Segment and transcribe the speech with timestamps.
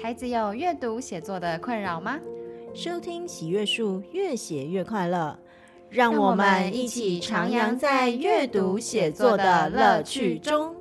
[0.00, 2.20] 孩子有阅读写作的困扰吗？
[2.72, 5.36] 收听喜悦树，越写越快乐，
[5.90, 10.72] 让我们一起徜徉在阅读写作的乐趣中。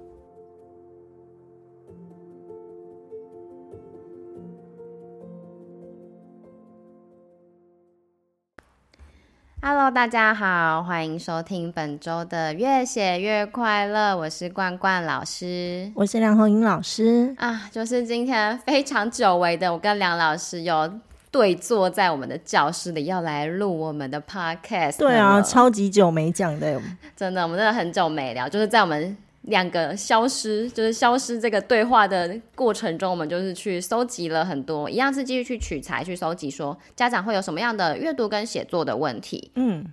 [9.70, 14.16] Hello，大家好，欢迎收听本周的越写越快乐。
[14.16, 17.68] 我是冠冠老师，我是梁红英老师啊。
[17.70, 20.90] 就是今天非常久违的，我跟梁老师有
[21.30, 25.00] 对坐在我们的教室里，要来录我们的 Podcast。
[25.00, 26.82] 对啊，超级久没讲的，
[27.18, 29.18] 真的，我们真的很久没聊，就是在我们。
[29.48, 39.52] 两个消失，就是消失这个对话的过程中，我们就是去搜集了很多，一样是继续去取材，去搜集说家长会有什么样的阅读跟写作的问题。
[39.56, 39.86] 嗯，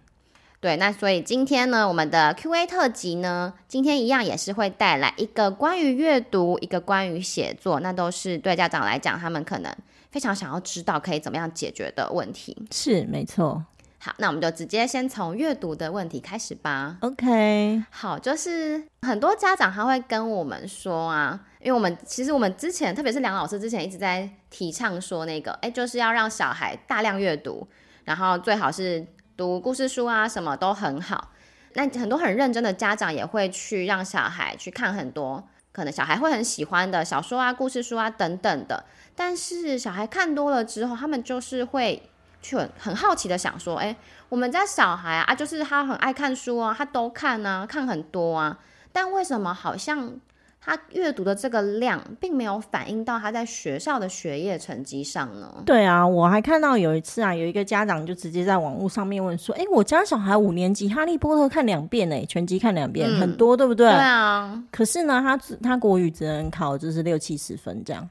[0.61, 9.73] 对，那所以今天呢，我们的 Q&A 特辑呢，今天一样也是会带来一个关于阅读，一个关于写作，那都是对家长来讲，他们可能
[10.11, 12.57] 非常想要知道可以怎么样解决的问题。
[12.73, 13.65] 是，没错。
[14.05, 16.99] 好，那我们就直接先从阅读的问题开始吧。
[17.01, 27.67] OK，好，就是很多家长他会跟我们说啊，因为我们其实我们之前，特别是梁老师之前一直在提倡说那个，哎，就是要让小孩大量阅读，
[28.05, 29.07] 然后最好是
[29.39, 31.31] 读故事书啊，什么都很好。
[31.73, 38.85] 那很多很认真的家长也会去让小孩去看很多可能小孩会很喜欢的小说啊、故事书啊等等的，
[39.17, 42.03] 但是小孩看多了之后，他们就是会。
[42.45, 43.97] 去很很好奇的想说，哎，
[44.29, 48.59] 我们家小孩啊，就是他很爱看书啊，他都看啊，看很多啊，
[48.93, 50.13] 但为什么好像
[50.61, 55.63] 他阅读的这个量，并没有反映到他在学校的学业成绩上呢？
[55.65, 63.89] 对啊，我还看到有一次啊，有一个家长就直接在网络上面问说，哎，我家小孩五年级《哈利波特》看两遍呢，全集看两遍，嗯，很多，对不对？
[63.89, 64.63] 对啊。
[64.71, 68.07] 可是呢，他他国语只能考就是六七十分这样。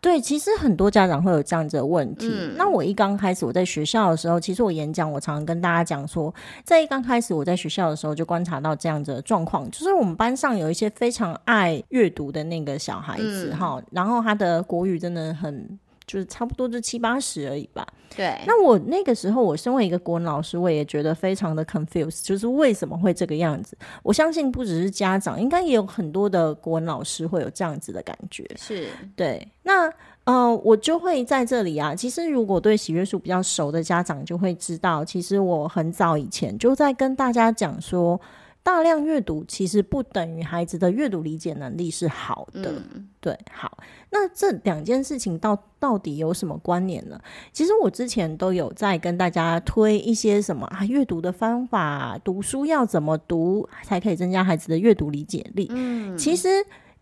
[0.00, 2.28] 对，其实很多家长会有这样子的问题。
[2.30, 6.34] 嗯、那我一刚开始我在学校的时候，其实我演讲，我常常跟大家讲说，
[6.64, 15.78] 在一刚开始我在学校的时候，就观察到这样子的状况，就是我们班上有一些非常爱阅读的那个小孩子哈、嗯，然后他的国语真的很。
[16.10, 17.86] 就是差不多就七八十而已吧。
[18.16, 18.36] 对。
[18.44, 23.78] 那我那个时候，我身为一个国文老师，我也觉得非常的 confused，就是为什么会这个样子？
[24.02, 28.44] 我相信不只是家长，应该也有很多的国文老师会有这样子的感觉。
[28.56, 28.88] 是。
[29.14, 29.46] 对。
[29.62, 29.88] 那
[30.24, 31.94] 呃，我就会在这里啊。
[31.94, 38.20] 其实，如果对喜悦树比较熟的家长就会知道，其实我很早以前就在跟大家讲说。
[38.62, 43.78] 大量阅读其实不等于孩子的阅读理解能力是好的，嗯、对，好，
[44.10, 47.20] 那这两件事情到到底有什么关联呢？
[47.52, 55.68] 其实我之前都有在跟大家推一些什么啊，阅读的方法，读书要怎么读才可以增加孩子的阅读理解力。
[55.70, 56.48] 嗯，其实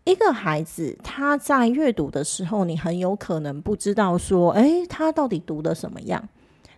[0.05, 6.29] 一个孩子他在阅读的时候，你很有可能不知道说，诶，他到底读的什么样。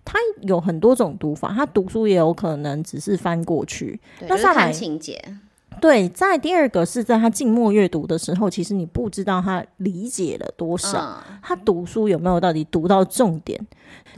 [0.03, 4.00] 他有很多种读法，他读书也有可能只是翻过去。
[4.22, 5.24] 那再来情节，
[5.80, 13.59] 对，在第二个是在他静默阅读的时候，其实你不知道他理解了多少，嗯、他读书有没有到底读到重点。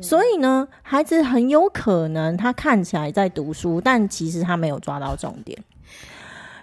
[0.01, 5.57] 所以呢，孩子很有可能他看起来在读书，但其实他没有抓到重点。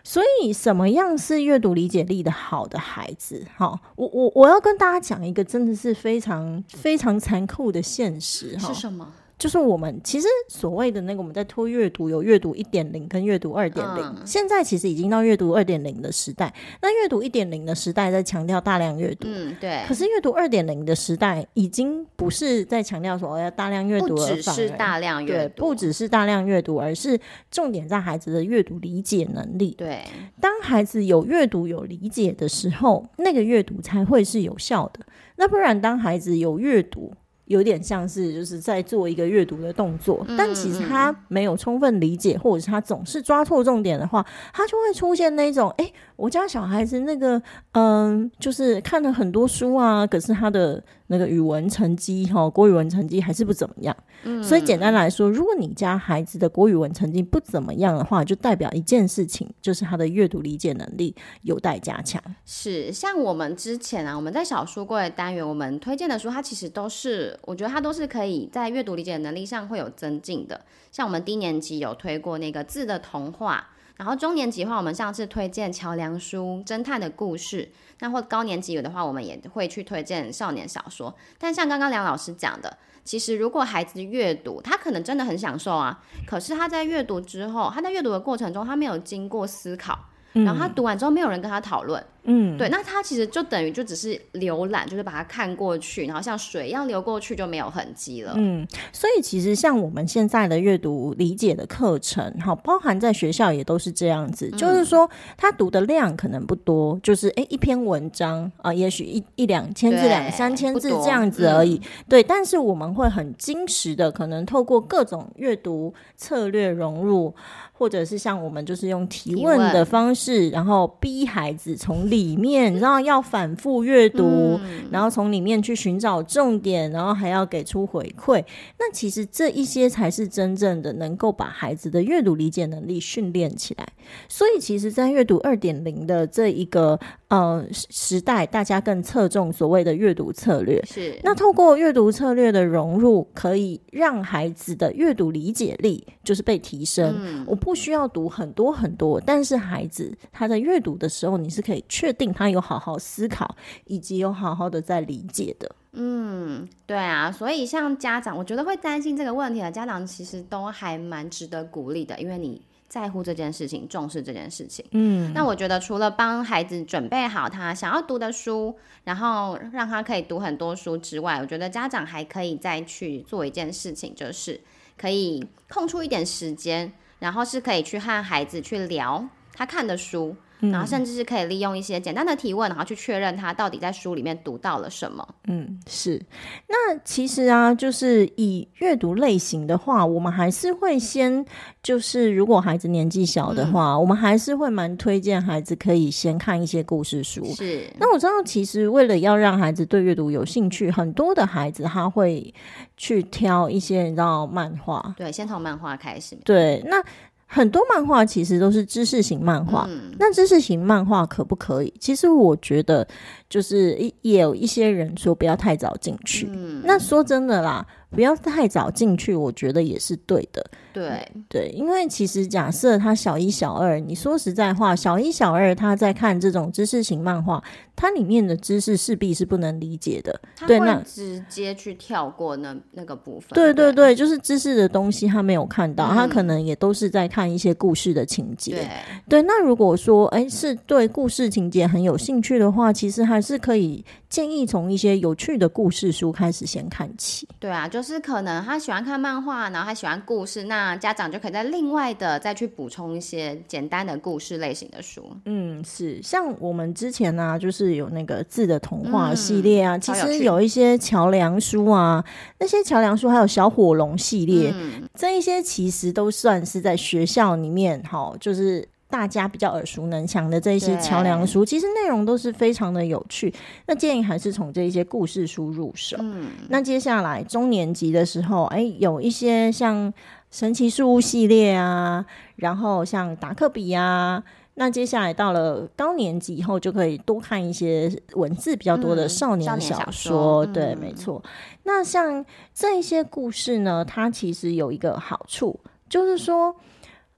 [0.02, 3.46] 所以，什么样是阅读理解力的好的孩子？
[3.56, 8.58] 哈，我我我要跟大家讲一个真的是非常非常残酷的现实。
[8.58, 9.06] 是什么？
[9.40, 16.52] 就是我们其实所谓的那个我们在推阅读，有阅读一点零跟阅读二点零，现在其实已经到阅读二点零的时代。
[16.82, 19.82] 那阅读一点零的时代在强调大量阅读，嗯，对。
[19.88, 27.18] 可是阅读二点零的时代已经不是在强调说要大量阅读，不只是大量阅读，不只是大量阅读，而是
[27.50, 29.74] 重点在孩子的阅读理解能力。
[29.78, 30.04] 对，
[30.38, 35.00] 当孩子有阅读有理解的时候，那个阅读才会是有效的。
[35.36, 37.14] 那不然，当孩子有阅读，
[37.50, 50.80] 有点像是就是在做一个阅读的动作，但其实他没有充分理解，或者是他总是抓错重点的话，他就会出现那种，哎、欸，我家小孩子那个，嗯，就是看了很多书啊，可是他的。
[51.12, 53.96] 那个语文成绩哈，国语文成绩还是不怎么样。
[54.22, 61.12] 嗯，所以简单来说，如果你家孩子的国语文成绩不怎么样的话，就代表一件事情，就是他的阅读理解能力
[61.42, 62.22] 有待加强。
[62.46, 70.60] 是，像我们之前啊，我们在小书柜的单元，我们推荐的书，它其实都是，我觉得它都是可以在阅读理解能力上会有增进的。
[70.90, 73.70] 像我们低年级有推过那个字的童话。
[73.96, 77.70] 然后中年级的话，我们上次推荐桥梁书侦探的故事。
[77.98, 81.14] 那或高年级有的话，我们也会去推荐少年小说。
[81.38, 86.02] 但像刚刚梁老师讲的，其实如果孩子阅读，他可能真的很享受啊。
[86.26, 89.98] 可是他在阅读之后，他在阅读的过程中，他没有经过思考，
[90.32, 98.34] 然后他读完之后没有人跟他讨论，嗯，对，那它其实就等于就只是浏览，就是把它看过去，然后像水一样流过去就没有痕迹了。
[98.36, 111.76] 嗯，所以其实像我们现在的阅读理解的课程，好，包含在学校也都是这样子，嗯、就是说他读的量可能不多，就是哎一篇文章啊、呃，也许一一两千字、两三千字这样子而已。
[111.76, 117.34] 嗯、对，但是我们会很精实的，可能透过各种阅读策略融入。
[117.72, 128.44] 或者是像我们就是用提问的方式，然后逼孩子从里面，然后要反复阅读，嗯、然后从里面去寻找重点，然后还要给出回馈。
[128.78, 133.88] 那其实这一些才是真正的能够把孩子的阅读理解能力训练起来。
[134.28, 136.98] 所以，其实，在阅读二点零的这一个
[137.30, 140.84] 呃时代，大家更侧重所谓的阅读策略。
[140.84, 147.14] 是，那透过阅读策略的融入，可以让孩子的阅读理解力就是被提升。
[147.16, 147.70] 嗯、我不。
[147.70, 153.54] 不需要读很多很多，但是孩子他在阅读的时候，你是可以确定他有好好思考，
[153.84, 155.70] 以及有好好的在理解的。
[155.92, 164.84] 嗯，对啊，所以像家长，我觉得会担心这个问题的家长，其实都还蛮值得鼓励的，因为你在乎这件事情，重视这件事情。
[164.90, 174.60] 嗯，那我觉得除了帮孩子准备好他想要读的书，然后让他可以读很多书之外，我觉得家长还可以再去做一件事情，就是
[174.98, 176.92] 可以空出一点时间。
[177.20, 185.26] 然后是可以去和孩子去聊他看的书，嗯、然后甚至是可以利用一些简单的提问，然后去确认他到底在书里面读到了什么。
[185.48, 186.20] 嗯，是。
[186.68, 191.44] 那其实啊，就是以阅读类型的话，我们还是会先，
[191.82, 197.44] 就是如果孩子年纪小的话，嗯、我们还是会蛮推荐孩子可以先看一些故事书。
[197.54, 197.88] 是。
[197.98, 202.52] 那我知道，其实为了要让孩子对阅读有兴趣，很多的孩子他会
[202.96, 205.14] 去挑一些你知道漫画。
[205.16, 206.36] 对，先从漫画开始。
[206.44, 207.02] 对，那。
[207.52, 211.92] 很多漫画其实都是知识型漫画，嗯、那知识型漫画可不可以？
[211.98, 213.04] 其实我觉得，
[213.48, 216.48] 就是也有一些人说不要太早进去。
[216.52, 217.84] 嗯、那说真的啦。
[218.12, 220.64] 不要太早进去，我觉得也是对的。
[220.92, 227.62] 对对，因为其实假设他小一、小二，你说实在话，小一、小二他在看这种知识型漫画，
[227.94, 230.40] 它里面的知识势必是不能理解的。
[230.66, 233.50] 对，那直接去跳过那那个部分。
[233.52, 238.72] 对对对，就是知识的东西他没有看到，嗯、他可能也都是在看一些故事的情节。
[238.72, 238.88] 对
[239.28, 247.46] 对，那如果说哎是对故事情节很有兴趣的话，其实还是可以建议从一些有趣的故事书开始先看起。
[247.60, 248.00] 对啊，就。
[248.00, 255.30] 就是可能他喜欢看漫画，然后他喜欢故事，那家长就可以再另外的再去补充一些简单的故事类型的书。
[255.44, 262.24] 嗯，是像我们之前呢、啊，就是有那个字的童话系列啊，嗯、其实有一些桥梁书啊，
[262.58, 268.88] 那些桥梁书还有小火龙系列，嗯、这一些其实都算是在学校里面，好，就是。
[269.12, 273.52] 大家比较耳熟能详的这些桥梁书，其实内容都是非常的有趣。
[273.88, 276.16] 那建议还是从这一些故事书入手。
[276.20, 280.14] 嗯，那接下来中年级的时候，哎，有一些像
[280.50, 282.24] 神奇树屋系列啊，
[282.56, 284.42] 然后像达克比啊。
[284.74, 289.96] 那接下来到了高年级以后，就可以多看一些文字比较多的少年小说。
[289.96, 291.42] 嗯、小说对，嗯、没错。
[291.82, 292.44] 那像
[292.74, 296.74] 这一些故事呢，它其实有一个好处，就是说。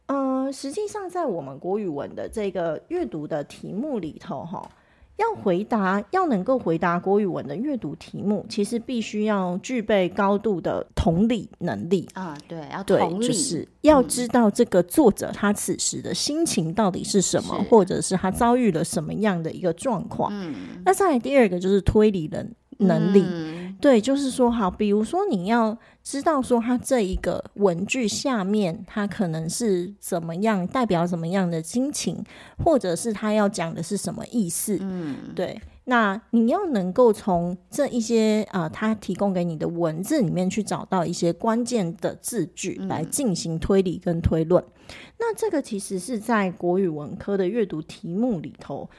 [0.06, 4.68] 嗯、呃，实际上在我们国语文的这个阅读的题目里头，哈，
[5.22, 12.36] 要回答，要能够回答国语文的阅读题目，其实必须要具备高度的同理能力啊。
[12.48, 20.32] 对，要同理，就是要知道这个作者他此时的心情到底是什么，是或者是他遭遇了什么样的一个状况。
[20.34, 22.44] 嗯，那再来第二个就是推理的
[22.78, 23.22] 能力。
[23.24, 25.76] 嗯、对，就是说，好，比如说你要。
[26.04, 32.20] 知道说他这一个文句下面，他可能是怎么样，代表怎么样的心情，
[32.58, 34.76] 或者是他要讲的是什么意思？
[34.80, 35.60] 嗯，对。
[35.84, 44.60] 那你要能够从这一些啊、呃，他提供给你的文字里面去找到一些关键的字句，来进行推理跟推论。
[44.60, 48.90] 嗯、那这个其实是在国语文科的阅读题目里头。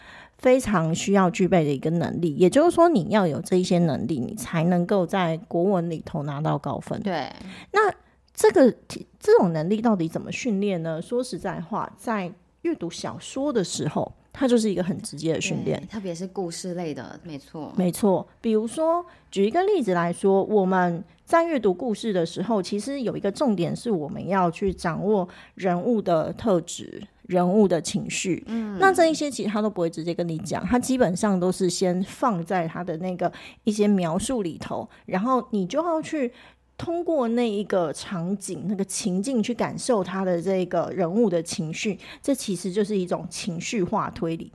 [0.44, 7.00] 非常需要具备的一个能力，也就是说，你要有这一些能力，你才能够在国文里头拿到高分。
[7.02, 7.32] 对，
[7.72, 7.90] 那
[8.34, 8.70] 这个
[9.18, 11.02] 这种能力到底怎么训练呢？
[11.02, 12.30] 说实在话，在
[12.64, 18.28] 阅读小说的时候，它就是一个很直接的训练，特别是故事类的，没错，没错。
[18.42, 27.02] 比如说，举一个例子来说，我们在阅读故事的时候，其实有一个重点是我们要去掌握人物的特质。
[27.28, 33.32] 人物的情绪，嗯，那这一些其实他都不会直接跟你讲，他基本上都是先放在他的那个
[33.64, 36.32] 一些描述里头，然后你就要去
[36.78, 44.52] 通过那一个场景、那个情境去感受他的这个人物的情绪，这其实就是一种情绪化推理。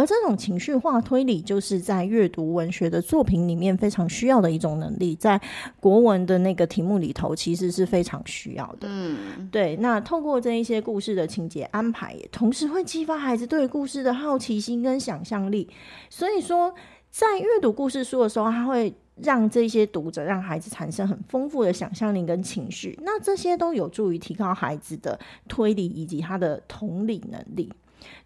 [0.00, 5.38] 而这种情绪化推理，就是在阅读文学的作品里面非常需要的一种能力，在
[5.78, 8.88] 国文的那个题目里头，其实是非常需要的。
[8.90, 9.76] 嗯，对。
[9.76, 15.68] 那透过这一些故事的情节安排，也同时会激发孩子对故事的好奇心跟想象力。
[16.08, 16.74] 所以说，
[17.10, 22.98] 在阅读故事书的时候，他会让这些读者让孩子产生很丰富的想象力跟情绪。
[23.02, 27.70] 那这些都有助于提高孩子的推理以及他的同理能力。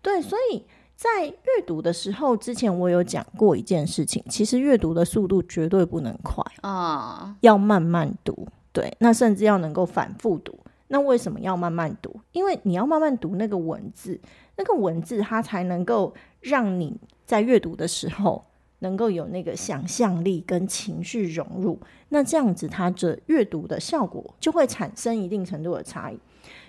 [0.00, 0.62] 对，所以。
[0.96, 7.28] 在阅读的时候，之前我有讲过一件事情，其实阅读的速度绝对不能快啊，oh.
[7.40, 8.46] 要慢慢读。
[8.72, 10.58] 对，那甚至要能够反复读。
[10.88, 12.20] 那为什么要慢慢读？
[12.32, 14.20] 因为你要慢慢读那个文字，
[14.56, 18.44] 那个文字它才能够让你在阅读的时候
[18.80, 21.78] 能够有那个想象力跟情绪融入。
[22.10, 26.18] 那这样子，它的阅读的效果就会产生一定程度的差异。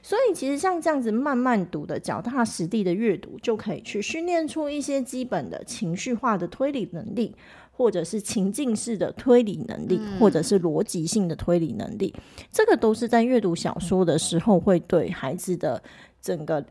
[0.07, 7.35] 所以，其实像这样子慢慢读的、脚踏实地的阅读，就可以去训练出一些基本的情绪化的推理能力，
[7.71, 12.13] 或者是情境式的推理能力，或者是逻辑性的推理能力。
[12.51, 15.81] 这个都是在阅读小说的时候，会对孩子的
[16.21, 16.63] 整个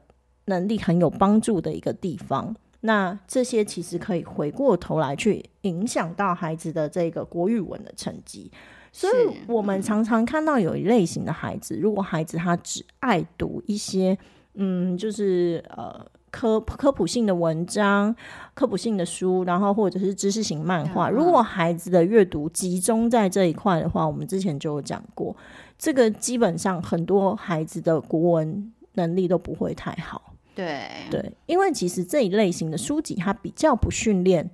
[0.44, 2.54] 能力很有帮助的一个地方。
[2.82, 8.52] 那这些其实可以回过头来去影响到孩子的这个国语文的成绩。
[8.96, 9.12] 所以
[9.48, 14.16] 我们常常看到有一类型的孩子，如果孩子他只爱读一些，
[14.54, 18.14] 嗯，就是呃科科普性的文章、
[18.54, 25.36] 科普性的书，然后或者是知识型漫画，如果孩子的阅读集中在这一块的话，我们之前就有讲过，
[25.76, 30.34] 这个基本上很多孩子的国文能力都不会太好。
[30.54, 34.48] 对对，因为其实这一类型的书籍，它比较不训练。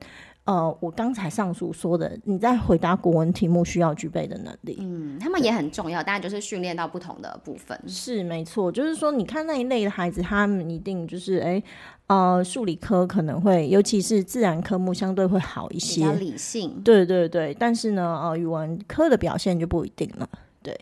[0.45, 7.79] 呃，我刚才上述说的，你在回答国文题目需要具备的能力，嗯，他们也很重要，当然就是训练到不同的部分。
[7.87, 11.65] 是没错，就是说，你看那一类的孩子，他们一定就是，哎、欸，
[12.09, 16.81] 呃，数理科可能会，尤其是自然科目相对会好一些，比较理性。
[16.83, 20.29] 对对对，但是呢，呃，语文科的表现就不一定了。
[20.63, 20.77] 对，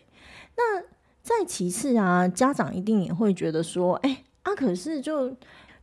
[0.57, 0.81] 那
[1.23, 5.35] 再其次啊，家长一定也会觉得说，哎、欸，啊，可是就。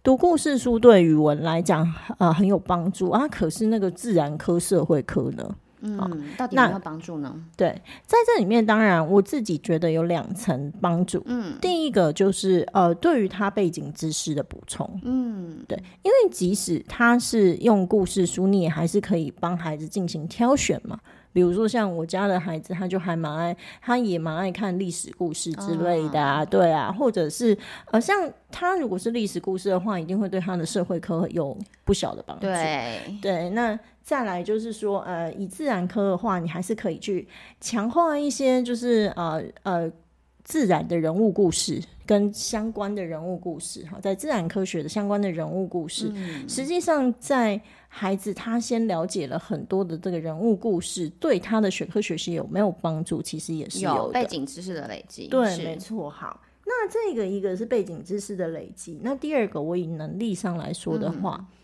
[0.06, 3.28] 读故事书对语文来讲，呃，很有帮助啊。
[3.28, 5.56] 可是那个自然科、社会科呢？
[5.82, 5.98] 嗯，
[6.38, 7.36] 到底有没有帮助呢？
[7.58, 7.70] 对，
[8.06, 11.24] 在这里面，当然我自己觉得有两层帮助。
[11.26, 14.88] 嗯，第一个就是呃，对于他背景知识的补充。
[15.04, 21.00] 嗯，对，因为即使他是用故事书，你也还是可以帮孩子进行挑选嘛。
[21.36, 27.58] 比如说像我家的孩子，他就还蛮爱，他也蛮爱看历史故事之类的啊，哦、对啊，或者是
[27.92, 32.46] 呃，像他如果是历史故事的话，一定会对他的社会科有不小的帮助。
[32.48, 37.28] 对对，那再来就是说，呃，以自然科的话，你还是可以去
[37.60, 39.92] 强化一些，就是呃呃。
[40.46, 47.60] 自然的人物故事跟相关的人物故事，哈，在自然科学的相关的人物故事，嗯、实际上在
[47.90, 53.24] 孩子他先了解了很多的这个人物故事，对他的学科学习有没有帮助？
[53.24, 55.28] 其实也是有，有背景知识的累积。
[55.28, 56.08] 对，没错。
[56.08, 61.38] 好，那这个一个是背景知识的累积，那第二个我以能力上来说的话。
[61.40, 61.55] 嗯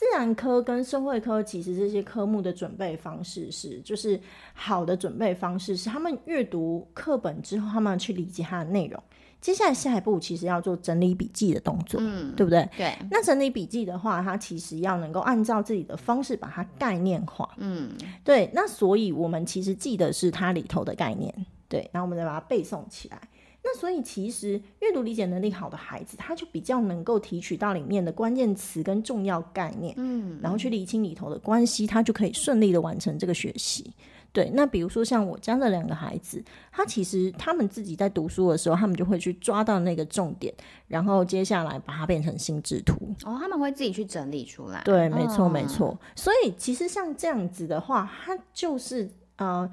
[0.00, 4.18] 自然科跟社会科，其实这些科目的准备方式是，就是
[4.54, 8.98] 好的准备方式是，他们阅读课本之后，他们去理解它的内容。
[9.42, 12.66] 接下来下一步，其实要做整理笔记的动作，嗯，对不对？
[12.78, 12.96] 对。
[13.10, 17.90] 那整理笔记的话，它其实要能够按照自己的方式把它概念化，嗯，
[18.24, 18.50] 对。
[18.54, 21.34] 那所以我们其实记得是它里头的概念，
[21.68, 23.20] 对，然后我们再把它背诵起来。
[23.62, 33.92] 那所以，其实阅读理解能力好的孩子，他就比较能够提取到里面的关键词跟重要概念，嗯，然后去理清里头的关系，他就可以顺利的完成这个学习。
[34.32, 40.54] 对，那比如说像我家的两个孩子，他其实他们自己在读书的时候，他们就会去抓到那个重点，
[40.86, 42.94] 然后接下来把它变成心智图。
[43.24, 44.80] 哦，他们会自己去整理出来。
[44.84, 45.98] 对，没错，没错。
[46.16, 49.70] 所以其实像这样子的话，他就是呃，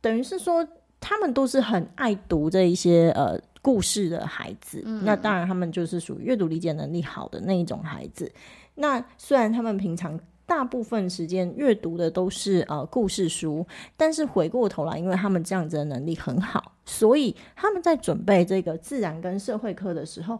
[0.00, 0.66] 等于是说。
[1.00, 8.30] 他们都是很爱读这一些呃故事的孩子，嗯、那当然他们就是属于阅读理解能力好的那一种孩子。
[8.74, 20.38] 那虽然他们平常大部分时间阅读的都是呃故事书，但是回过头来，因为他们这样子的能力很好，所以他们在准备这个自然跟社会科的时候，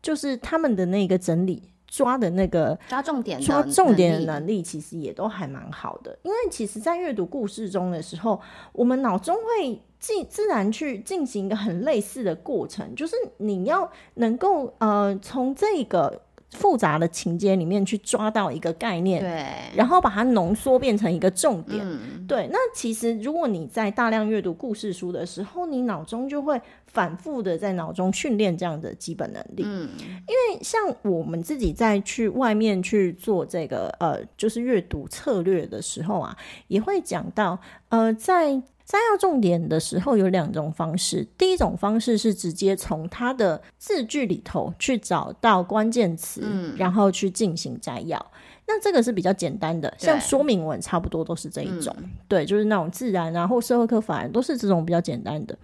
[0.00, 1.62] 就是他们的那个整理。
[1.88, 6.16] 抓的那个抓重点、抓重点的能力，其实也都还蛮好的。
[6.22, 8.40] 因为其实，在阅读故事中的时候，
[8.72, 21.78] 我们脑中会自自然去进行一个很类似的过程，就是你要能够呃从这个复杂的情节里面去抓到一个概念，对，然后把它浓缩变成一个重点。
[21.82, 29.62] 嗯，对，那其实如果你在大量阅读故事书的时候，你脑中就会反复的在脑中训练这样的基本能力。
[29.66, 36.36] 嗯，因为像我们自己在去外面去做这个呃，就是阅读策略的时候啊，
[36.68, 37.58] 也会讲到
[37.90, 38.62] 呃，在。
[38.88, 48.18] 摘要重点的时候有两种方式，第一种方式是直接从它的字句里头去找到关键词，嗯，然后去进行摘要。
[48.66, 55.54] 那这个是比较简单的，像说明文差不多都是这一种，嗯、对，就是那种自然啊或社会科法都是这种比较简单的。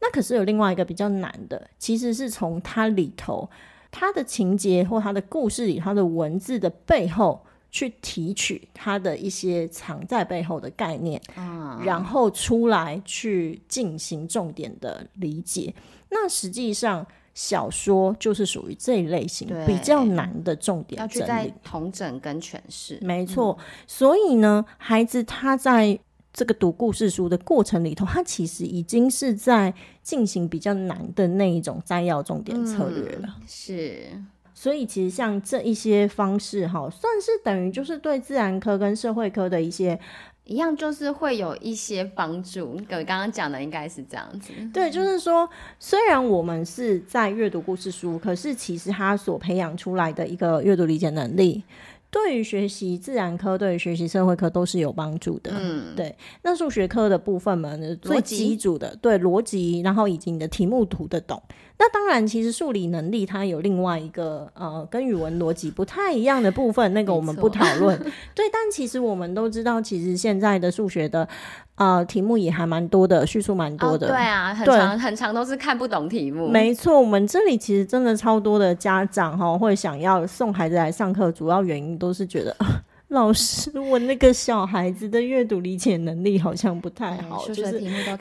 [0.00, 3.48] 那可是有另外一个比较难的，其实是从它里头
[3.92, 7.44] 它的情节或它的故事里它的文字的背后。
[7.72, 15.74] 去提取它的一些藏在背后的概念，嗯，然后出来去进行重点的理解。
[16.10, 22.98] 那实际上小说就是属于这一类型比较难的重点整理，要去在统整跟诠释。
[23.00, 25.98] 没错，嗯，所以呢，孩子他在
[26.30, 33.36] 这个读故事书的过程里头，他其实已经是在进行比较难的那一种摘要重点策略了。
[33.40, 34.22] 嗯，是。
[34.54, 39.98] 所以其实像这一些方式哈，算是等于就是对自然科跟社会科的一些
[40.44, 42.78] 一样，就是会有一些帮助。
[42.88, 44.52] 各位刚刚讲的应该是这样子。
[44.72, 51.62] 对，就是说，虽然我们是在阅读故事书，可是其实他所培养出来的一个阅读理解能力，
[52.10, 55.52] 对于学习自然科、对于学习社会科都是有帮助的。
[55.54, 56.14] 嗯，对。
[56.42, 57.70] 那数学科的部分嘛，
[58.02, 61.40] 最基础的，对逻辑，然后以及你的题目读得懂。
[61.84, 67.98] 那当然，其实数理能力它有另外一个呃，跟语文逻辑不太一样的部分，那个我们不讨论。
[68.36, 71.26] 对，但其实我们都知道，其实现在的数学的
[71.74, 74.06] 呃题目也还蛮多的，叙述蛮多的。
[74.06, 74.10] 哦。
[74.10, 76.46] 对啊，很长很长都是看不懂题目。
[76.46, 82.54] 没错，我们这里其实真的超多的家长哈，会想要送孩子来上课，主要原因都是觉得。
[83.12, 87.78] 老师，我那个小孩子的阅读理解能力好像不太好，就是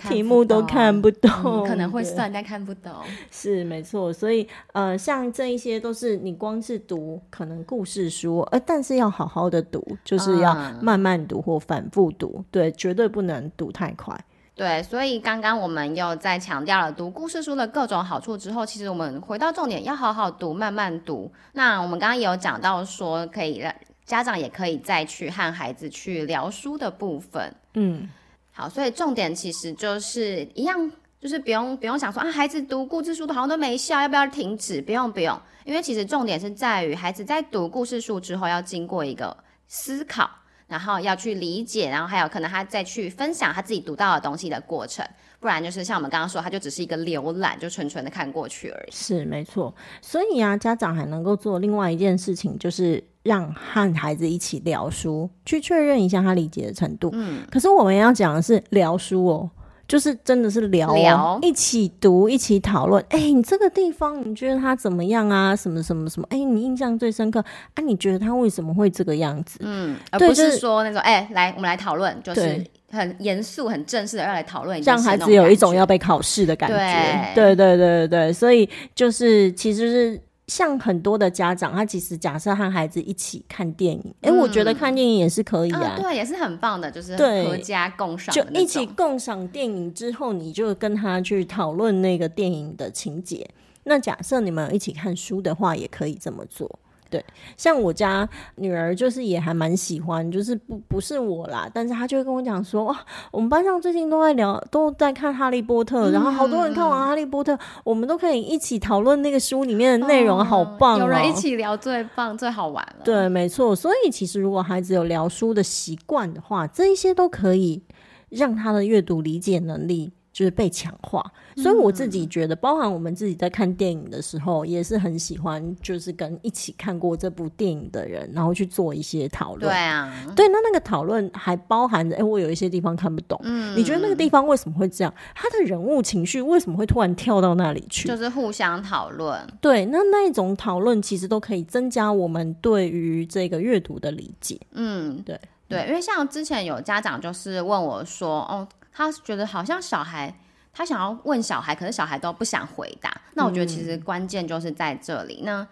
[0.09, 2.91] 题目都看不懂，可能会算但看不懂。
[3.31, 14.13] 是没错，所以呃，像这一些都是你光是读可能故事书，呃，但是要好好的读，就是要慢慢读或反复读，嗯，对，绝对不能读太快。
[14.53, 21.31] 对，所以刚刚我们又在强调了读故事书的各种好处之后，其实我们回到重点，要好好读，慢慢读。
[21.53, 23.73] 那我们刚刚也有讲到说，可以让。
[24.11, 28.09] 家长也可以再去和孩子去聊书的部分，嗯，
[28.51, 34.81] 好，所以重点其实就是一样，就是不用不用想说啊，孩子读故事书的好像都没效，要不要停止？
[34.81, 39.33] 不用不用，因为其实重点是在于孩子在读故事书之后要经过一个
[39.69, 40.29] 思考，
[40.67, 45.07] 然后要去理解，然后还有可能他再去分享他自己读到的东西的过程。
[45.39, 48.91] 不然就是像我们刚刚说，他就只是一个浏览，就纯纯的看过去而已。
[48.91, 57.09] 是没错，所以啊，家长还能够做另外一件事情，就是让和孩子一起聊书，去确认一下他理解的程度。
[57.13, 59.49] 嗯，可是我们要讲的是聊书哦，
[59.87, 63.03] 就是真的是聊，聊一起读，一起讨论。
[63.09, 65.55] 哎、欸，你这个地方你觉得他怎么样啊？
[65.55, 66.27] 什么什么什么？
[66.29, 67.39] 哎、欸，你印象最深刻
[67.73, 67.81] 啊？
[67.83, 69.59] 你觉得他为什么会这个样子？
[69.61, 72.63] 嗯，而不是说那种哎、来，我们来讨论，就是。
[72.93, 77.33] 很严肃、很正式的要来讨论，让孩子有一种要被考试的感觉。
[77.33, 78.33] 对，对，对，对，对。
[78.33, 93.49] 所以就是，其实是像很多的家长，他其实假设和孩子一起看电影，哎、嗯，欸，我觉得看电影也是可以啊，啊对，也是很棒的，就是合家共赏，就一起共赏电影之后，你就跟他去讨论那个电影的情节。
[93.85, 96.69] 那假设你们一起看书的话，也可以这么做。
[97.11, 97.23] 对，
[97.57, 102.97] 像我家女儿就是也还蛮喜欢，就是不不是我啦，但是她就会跟我讲说，哇，
[103.31, 113.03] 我们班上最近都在聊，都在看《哈利波特》，嗯，然后好多人看完《哈利波特》，我们都可以一起讨论那个书里面的内容，好棒，喔，有人一起聊最棒，最好玩了。
[113.03, 113.75] 对，没错。
[113.75, 117.83] 所以其实如果孩子有聊书的习惯的话，这一些都可以
[118.29, 120.13] 让他的阅读理解能力。
[120.33, 121.21] 就是被强化，
[121.57, 129.69] 所以我自己觉得，包含我们自己在看电影的时候，也是很喜欢，就是跟一起看过这部电影的人，然后去做一些讨论。
[129.69, 135.13] 对啊，对，那那个讨论还包含着，哎、欸，我有一些地方看不懂，嗯，你觉得那个地方为什么会这样？
[135.35, 138.07] 他的人物情绪为什么会突然跳到那里去？
[138.07, 139.37] 就是互相讨论。
[139.59, 144.57] 对，那那一种讨论其实都可以增加我们对于这个阅读的理解。
[144.71, 148.65] 嗯，对对，因为像之前有家长就是问我说，哦。
[149.05, 150.33] 他觉得好像小孩，
[150.73, 153.09] 他想要问小孩，可是小孩都不想回答。
[153.33, 155.41] 那我觉得其实关键就是在这里。
[155.41, 155.67] 嗯、那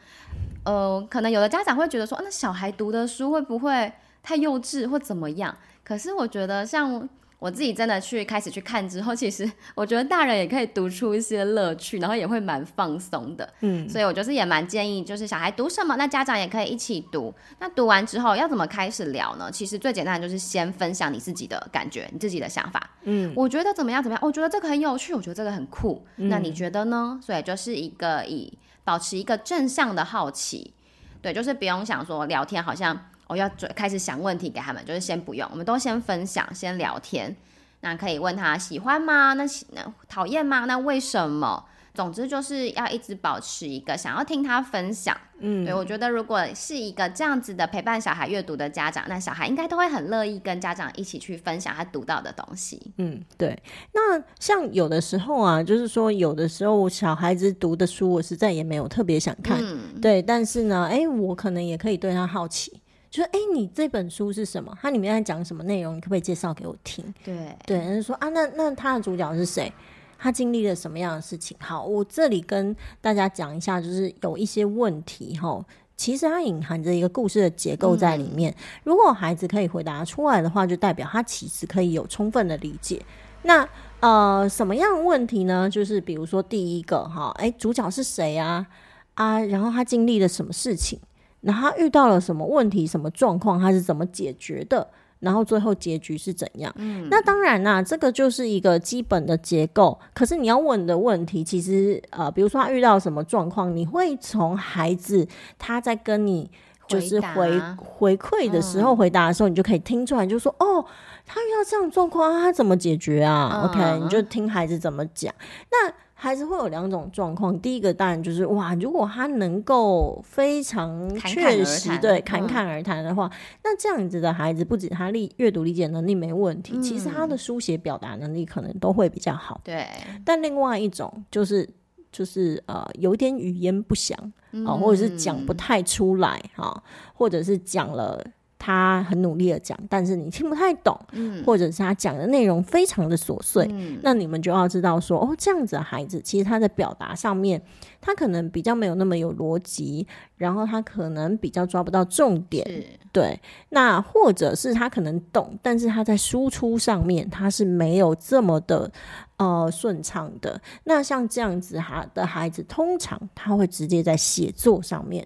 [0.72, 3.92] 呃，可能有的家长会觉得说，那小孩读的书会不会
[4.24, 5.56] 太幼稚或怎么样？
[5.84, 7.08] 可是我觉得像
[7.40, 13.54] 我自己真的去开始去看之后，其实 我觉得大人也可以读出一些乐趣，然后也会蛮放松的。
[13.62, 17.34] 嗯，所以我就是也蛮建议，就是小孩读什么，那家长也可以一起读。
[17.60, 19.50] 那读完之后要怎么开始聊呢？
[19.50, 22.90] 其实最简单的就是先分享你自己的感觉，你自己的想法。
[23.04, 24.20] 嗯，我觉得怎么样怎么样？
[24.22, 26.06] 我觉得这个很有趣，我觉得这个很酷。
[26.18, 27.20] 嗯，那你觉得呢？
[27.24, 28.52] 所以就是一个以
[28.84, 30.74] 保持一个正向的好奇，
[31.22, 33.09] 对，就是不用想说聊天好像。
[33.30, 37.34] 我要准开始想问题给他们，就是先不用，我们都先分享，先聊天。
[37.82, 39.34] 那可以问他喜欢吗？
[39.36, 40.66] 那那讨厌吗？
[40.66, 41.66] 那为什么？
[41.92, 45.18] 总之就是要一直保持一个想要听他分享。
[45.40, 52.94] 嗯，对，我觉得如果是一个这样子的陪伴小孩阅读的家长，那小孩应该都会很乐意跟家长一起去分享他读到的东西。
[52.98, 53.58] 嗯，对。
[53.94, 59.60] 那像有的时候啊，就是说有的时候小孩子读的书，我实在也没有特别想看。
[59.62, 60.22] 嗯，对。
[60.22, 62.79] 但是呢，哎，我可能也可以对他好奇。
[63.10, 64.78] 就说哎，你这本书是什么？
[64.82, 65.96] 它里面在讲什么内容？
[65.96, 67.04] 你可不可以介绍给我听？
[67.24, 69.72] 对对，人家说啊，那那他的主角是谁？
[70.18, 71.56] 他经历了什么样的事情？
[71.62, 78.52] 好，我这里跟大家讲一下，就是有一些问题哈，其实它隐含着一个故事的结构在里面。
[78.52, 83.02] 嗯、如果孩子可以回答出来的话，就代表他其实可以有充分的理解。
[83.44, 83.68] 那
[84.02, 85.70] 呃，什么样的问题呢？
[85.70, 88.68] 就是比如说第一个哈，哎，主角是谁啊？
[89.14, 91.00] 啊，然后他经历了什么事情？
[91.42, 94.88] 然后他遇到了什么问题、什么状况，他是怎么解决的？
[95.20, 96.74] 然后最后结局是怎样？
[96.78, 100.00] 嗯，那当然啦，这个就是一个基本的结构。
[100.14, 106.50] 可是你要问的问题，其实呃，比如说他遇到什么状况，你会从孩子他在跟你
[106.88, 110.86] 就是回回馈的时候回答的时候，你就可以听出来，就说哦，
[111.26, 115.34] 他遇到这样状况，他怎么解决啊？OK，你就听孩子怎么讲。
[115.70, 115.92] 那
[116.22, 123.32] 孩子会有两种状况，第一个当然就是哇，如果他能够非常确实对侃侃而谈的话，嗯，
[123.64, 129.62] 那这样子的孩子不止他理阅读理解能力没问题，嗯，其实他的书写表达能力可能都会比较好。
[129.64, 129.88] 对，
[130.26, 131.66] 但另外一种就是
[132.12, 138.22] 就是呃，有点语焉不详啊，嗯，或者是讲不太出来哈，或者是讲了。
[138.70, 147.60] 他很努力的讲，但是你听不太懂，嗯，或者是他讲的内容非常的琐碎，嗯，那你们就要知道说，哦，这样子的孩子，其实他在表达上面，
[148.00, 150.06] 他可能比较没有那么有逻辑，
[150.38, 152.64] 然后他可能比较抓不到重点，
[153.12, 158.92] 对，那或者是他可能懂，但是他在输出上面他是没有这么的
[159.38, 160.62] 呃顺畅的。
[160.84, 165.26] 那像这样子哈的孩子，通常他会直接在写作上面。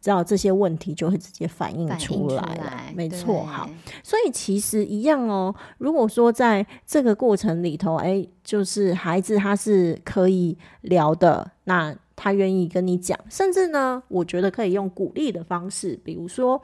[0.00, 3.44] 知道这些问题就会直接反映出来了，来没错。
[3.44, 3.68] 好，
[4.02, 5.54] 所以其实一样哦。
[5.78, 16.60] 如果说在这个过程里头，哎，就是孩子他是可以聊的，那他愿意跟你讲，甚至呢，我觉得可以用鼓励的方式，比如说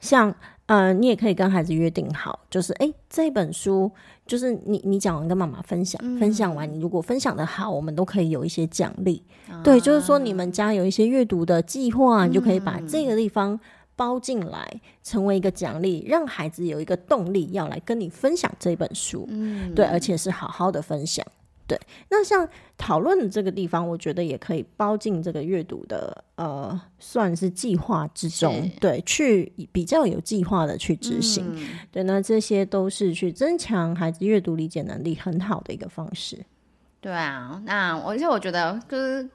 [0.00, 0.34] 像。
[0.68, 3.88] 嗯、呃，你也可以跟孩子约定好，就是哎，这本书
[4.26, 9.62] 就是你你讲完跟妈妈分享，嗯，分享完你如果分享的好，我们都可以有一些奖励，啊。
[9.62, 13.58] 对，就是说你们家有一些阅读的计划，嗯，你就可以把这个地方
[13.94, 19.26] 包进来，成为一个奖励，让孩子有一个动力要来跟你分享这本书。
[19.30, 21.24] 嗯，对，而且是好好的分享。
[21.66, 28.70] 对，那像讨论的这个地方，我觉得也可以包进这个阅读的呃，算是计划之中。
[28.80, 31.44] 对，去比较有计划的去执行。
[31.54, 31.68] 嗯。
[31.90, 36.44] 对，那这些都是去增强孩子阅读理解能力很好的一个方式。
[37.00, 39.28] 对啊，那而且我觉得就是。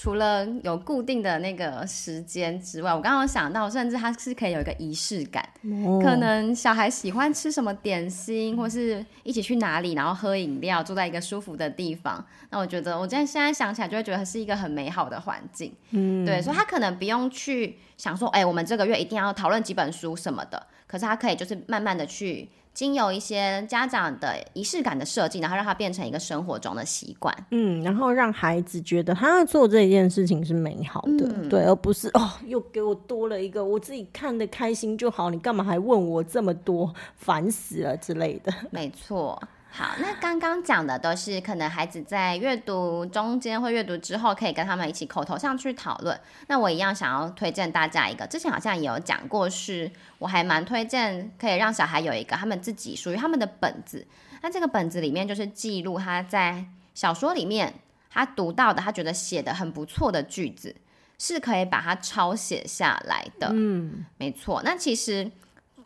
[0.00, 5.44] 除了有固定的那个时间之外，我刚刚想到，甚至它是可以有一个仪式感。
[5.64, 5.98] 哦。
[6.00, 12.24] 可能小孩喜欢吃什么点心，或是一起去哪里，然后喝饮料，住在一个舒服的地方。
[12.50, 15.74] 那我觉得，我现在现在想起来，就会觉得是一个很美好的环境。
[15.90, 20.64] 嗯，对，所以他可能不用去想说，哎，我们这个月一定要讨论几本书什么的。
[20.88, 22.48] 可是他可以就是慢慢的去。
[22.74, 39.42] 经由一些家长的仪式感的设计，然后让他变成一个生活中的习惯，嗯，然后让孩子觉得他做这件事情是美好的，嗯、对，而不是哦，又给我多了一个，我自己看的开心就好，你干嘛还问我这么多，烦死了之类的，没错。
[39.70, 46.18] 好，那刚刚讲的都是可能孩子在阅读中间或阅读之后，可以跟他们一起口头上去讨论。
[46.48, 54.04] 那我一样想要推荐大家一个，之前好像也有讲过，是我还蛮推荐可以让小孩有一个他们自己属于他们的本子。
[54.42, 57.72] 那这个本子里面就是记录他在小说里面
[58.10, 60.74] 他读到的，他觉得写的很不错的句子，
[61.18, 63.50] 是可以把它抄写下来的。
[63.52, 64.62] 嗯，没错。
[64.64, 65.30] 那其实。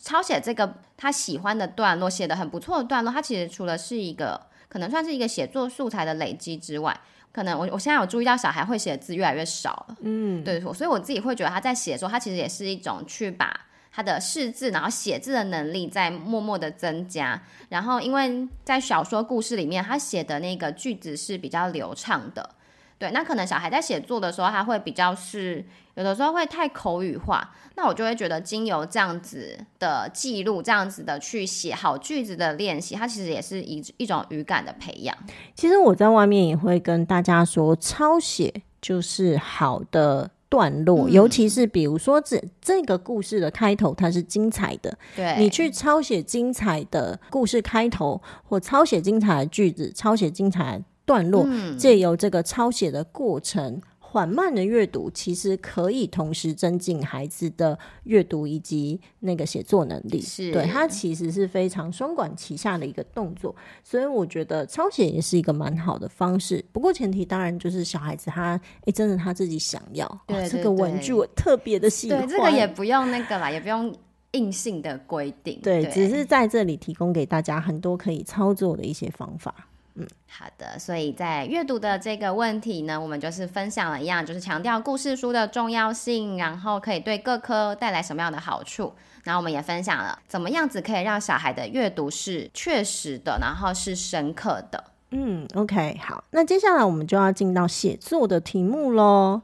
[0.02, 4.38] 抄写这个他喜欢的段落，写的很不错的段落，他其实除了是一个
[4.68, 13.58] 可能算是一个写作素材的累积之外，可能我我现在有注意到小孩会写的字越来越少了，嗯，对，所以我自己会觉得他在写的时候，他其实也是一种去把
[13.92, 17.40] 他的识字，然后写字的能力在默默的增加。
[17.68, 22.54] 然后，因为在小说故事里面，他写的那个句子是比较流畅的。
[23.02, 25.64] 对，那可能小孩在写作的时候，他会比较是
[25.96, 27.52] 有的时候会太口语化。
[27.74, 35.16] 那我就会觉得，经由这样子的记录，这样子的去写好句子的练习，它其实也是一一种语感的培养。
[35.56, 40.30] 其实我在外面也会跟大家说，抄写就是好的。
[40.52, 51.46] 段落，尤其是比如说这这个故事的开头，它是精彩的，对，你去抄写精彩的故事开头，或抄写精彩的句子，抄写精彩的段落，
[51.78, 53.80] 借由这个抄写的过程。
[53.98, 66.62] 缓慢的阅读其实可以同时增进孩子的阅读以及那个写作能力，是对，它其实是非常双管齐下的一个动作，所以我觉得抄写也是一个蛮好的方式。
[66.72, 73.96] 不过前提当然就是小孩子他哎、欸，真的他自己想要，对，对，对，这个文具我特别的喜欢，对，这个也不用那个啦，也不用
[74.32, 79.54] 硬性的规定，对，对，只是在这里提供给大家很多可以操作的一些方法。
[79.94, 88.94] 嗯，好的，所以在阅读的这个问题呢，我们就是分享了一样，就是强调故事书的重要性，然后可以对各科带来什么样的好处。
[89.24, 94.82] 然后我们也分享了怎么样子可以让小孩的阅读是确实的，然后是深刻的。
[95.10, 99.42] 嗯，OK，好，那接下来我们就要进到写作的题目喽。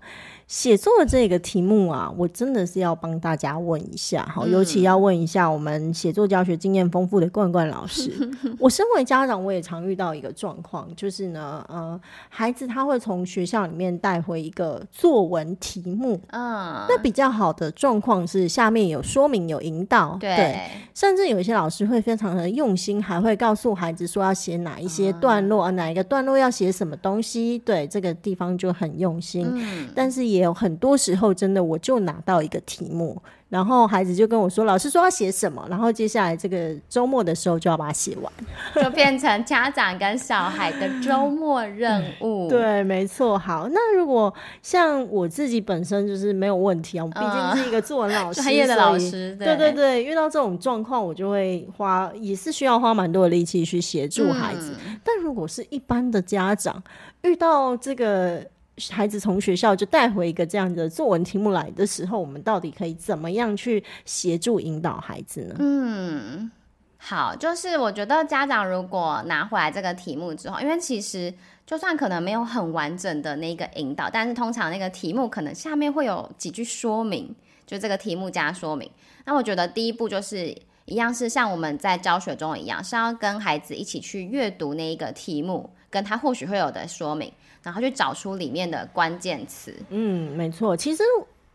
[0.48, 8.10] 写作的这个题目啊，我真的是要帮大家问一下，好，尤其要问一下我们写作教学经验丰富的冠冠老师。
[8.58, 30.37] 我身为家长，我也常遇到一个状况，就是呢，呃，孩子他会从学校里面带回一个作文题目，嗯，那比较好的状况是下面有说明、有引导，对，对，甚至有一些老师会非常的用心，还会告诉孩子说要写哪一些段落，嗯、哪一个段落要写什么东西，对，这个地方就很用心，嗯、但是也。
[30.38, 38.32] 也有很多时候，真的我就拿到一个题目，然后孩子就跟我说：“老师说要写什么？”然后接下来这个周末的时候就要把它写完，
[38.82, 42.48] 就变成家长跟小孩的周末任务。
[42.48, 43.36] 对，没错。
[43.36, 49.34] 好，那如果像我自己本身就是没有问题啊，我毕竟是一个作文老 师，专、嗯、业的老师。
[49.36, 54.76] 对，对对对，遇到这种状况，我就会花，也是需要花蛮多的力气去协助孩子。
[54.86, 56.82] 嗯、但如果是一般的家长，
[57.22, 58.46] 遇到这个。
[58.90, 65.56] 孩子从学校就带回一个这样的作文题目来的时候，我们到底可以怎么样去协助引导孩子呢？
[65.58, 66.50] 嗯，
[66.96, 71.32] 好，就是我觉得家长如果拿回来这个题目之后，因为其实
[71.66, 77.34] 就算可能没有很完整的那个引导，但是通常那个题目可能下面会有几句说明，
[77.66, 78.90] 就这个题目加说明。
[79.24, 87.32] 那我觉得第一步就是一样是像我们在教学中一样，是要跟孩子一起去阅读那一个题目，跟他或许会有的说明。
[87.68, 89.74] 然后去找出里面的关键词。
[89.90, 91.02] 嗯，没错，其实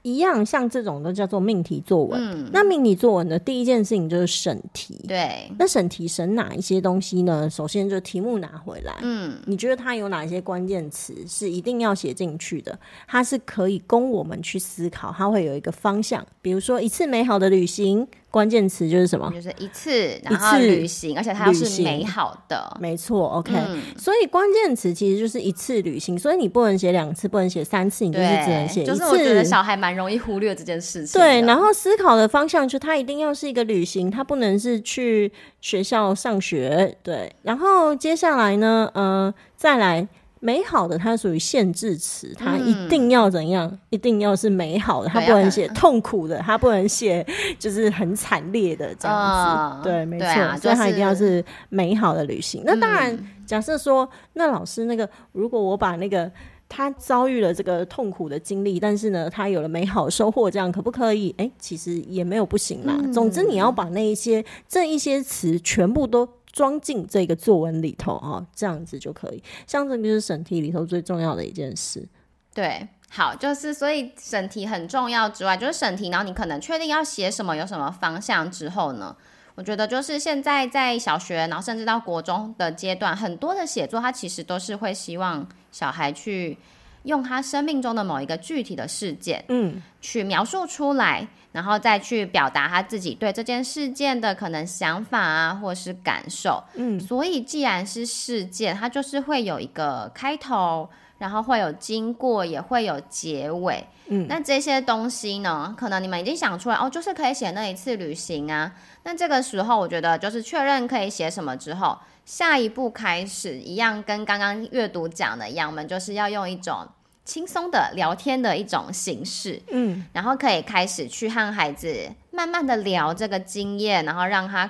[0.03, 2.21] 一样，像这种都叫做命题作文。
[2.21, 5.03] 嗯，那命题作文的第一件事情就是审题。
[5.07, 7.49] 对，那审题审哪一些东西呢？
[7.49, 8.93] 首先就题目拿回来。
[9.01, 12.77] 嗯，你觉得它有哪些关键词是一定要写进去的？
[13.07, 16.23] 它是可以供我们去思考，它会有一个方向。
[16.43, 18.07] 比如说一次美好的旅行。
[18.33, 19.31] 关键词就是什么？
[19.31, 23.27] 就是一次，然后旅行，而且它是美好的，没错。
[23.27, 28.91] OK，嗯，所以关键词其实就是一次旅行，所以你不能写两次，不能写三次，你就是只能写一次。
[28.91, 31.21] 就是我觉得小孩蛮容易忽略这件事情。
[31.21, 36.97] 对，然后思考的方向就它一定要是一个旅行，它不能是去学校上学。
[37.03, 40.07] 对，然后接下来呢，呃，再来。
[40.43, 43.65] 美好的，它属于限制词，它一定要怎样？
[43.65, 47.25] 嗯、一定要是美好的，它不能写痛苦的，它不能写
[47.57, 49.79] 就是很惨烈的这样子。
[49.79, 52.61] 呃、对，没错，所以它一定要是美好的旅行。
[52.65, 56.29] 那当然，嗯、假设说，那老师那个，如果我把那个
[56.67, 61.33] 他遭遇了这个痛苦的经历，但是呢，他有了美好收获，这样可不可以？
[61.37, 62.93] 哎、欸，其实也没有不行啦。
[63.01, 66.27] 嗯、总之，你要把那一些这一些词全部都。
[66.53, 69.43] 装进这个作文里头啊，这样子就可以。
[69.67, 72.07] 像这个就是审题里头最重要的一件事。
[72.53, 79.15] 对，好，就是所以审题很重要之外，就是审题，然后你可能确定要写什么，有什么方向之后呢，
[79.55, 86.55] 我觉得就是现在在小学，然后甚至到国中的阶段，很多的写作，它其实都是会希望小孩去
[87.03, 91.27] 用他生命中的某一个具体的事件，嗯，去描述出来。
[91.53, 96.63] 然后再去表达他自己对这件事件的可能想法啊，或是感受。
[96.73, 100.89] 嗯，所以既然是事件，它就是会有一个开头，
[101.19, 103.85] 然后会有经过，也会有结尾。
[104.07, 108.71] 嗯，那这些东西呢，可能你们已经想出来哦，就是可以写那一次旅行啊。
[109.03, 116.87] 那这个时候，我觉得就是确认可以写什么之后，下一步开始一样跟刚刚阅读讲的一样，我们就是要用一种
[117.25, 124.69] 轻松的聊天的一种形式，嗯，然后可以开始去和孩子慢慢的聊这个经验，然后让他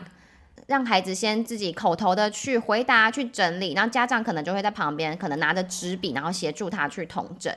[0.67, 7.53] 让孩子先自己口头的去回答、去整理，然后家长可能就会在旁边，可能拿着纸笔，然后协助他去统整。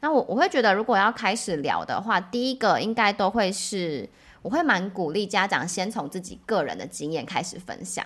[0.00, 4.08] 那我我会觉得，如果要开始聊的话，第一个应该都会是，
[4.42, 8.04] 我会蛮鼓励家长先从自己个人的经验开始分享。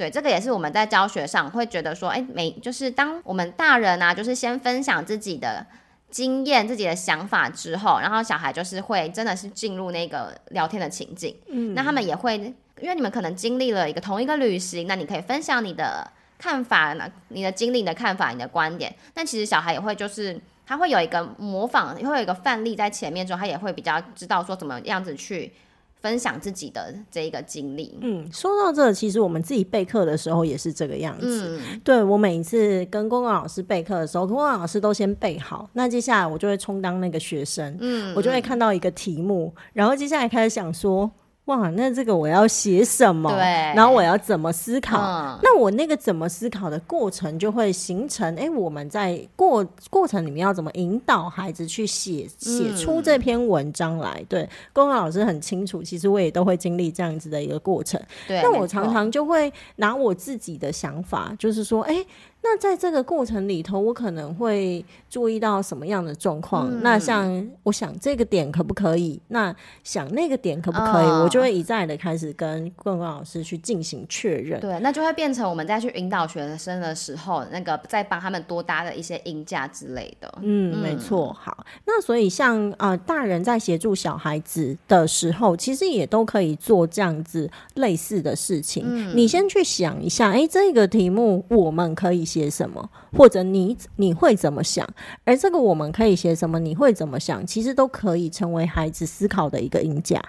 [0.00, 5.66] 对，这个也是我们在教学上会觉得说，哎，每就是当我们大人啊，就是先分享自己的
[6.08, 11.36] 经验、自己的想法之后，然后小孩就是会真的是进入那个聊天的情境。
[11.48, 12.34] 嗯，那他们也会，
[12.80, 18.96] 因为你们可能经历了一个同一个旅行，那你可以分享你的看法，那你的经历、你的看法、你的观点。
[19.12, 25.52] 但其实小孩也会就是他会有一个模仿，会有一个范例在前面之后，他也会比较知道说怎么样子去。
[26.00, 27.96] 分享自己的这一个经历。
[28.00, 31.58] 嗯，说到这，其实我们自己备课的时候也是这个样子。
[31.60, 37.76] 嗯，对，我每一次跟公共老师备课的时候，公共老师都先备好，那接下来我就会充当那个学生。
[37.80, 41.10] 嗯，我就会看到一个题目，然后接下来开始想说。
[41.46, 43.28] 哇，那这个我要写什么？
[43.30, 43.40] 对，
[43.74, 45.00] 然后我要怎么思考？
[45.00, 54.18] 嗯、那我那个怎么思考的过程就会形成，哎，我们在过过程里面要怎么引导孩子去写写出这篇文章来？
[54.20, 58.00] 嗯、对，公公老师很清楚，其实我也都会经历这样子的一个过程。
[58.28, 62.04] 对，那我常常就会拿我自己的想法，就是说，哎。
[62.42, 66.70] 那在这个过程里头，我可能会注意到什么样的状况？
[66.70, 69.20] 嗯、那像我想这个点可不可以？
[69.28, 71.06] 那想那个点可不可以？
[71.06, 74.58] 哦、我就会一再的开始跟棍棍老师去进行确认。
[74.58, 80.32] 对，那就会变成我们在去引导学生的时候，那个再帮他们多搭的一些音架之类的。
[80.40, 81.36] 嗯，没错。
[81.38, 88.84] 好，那所以像呃大人在协助小孩子的时候，其实也都可以做这样子类似的事情。
[88.86, 92.29] 嗯、你先去想一下，哎，这个题目我们可以。
[92.30, 94.88] 写什么，或者你你会怎么想？
[95.24, 96.60] 而这个我们可以写什么？
[96.60, 97.44] 你会怎么想？
[97.44, 100.22] 其实都可以成为孩子思考的一个鹰架。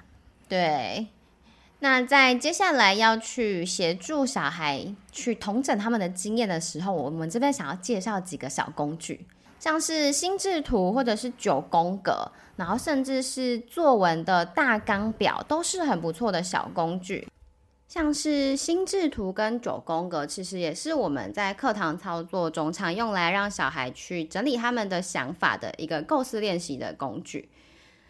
[0.50, 1.08] 对。
[1.84, 9.26] 那在接下来要去协助小孩去统整他们的经验的时候，我们这边想要介绍几个小工具，
[9.60, 17.28] 像是心智图或者是九宫格，然后甚至是作文的大纲表，都是很不错的小工具。
[17.92, 27.50] 像是心智图跟九宫格，其实也是我们在课堂操作中常用来让小孩去整理他们的想法的一个构思练习的工具。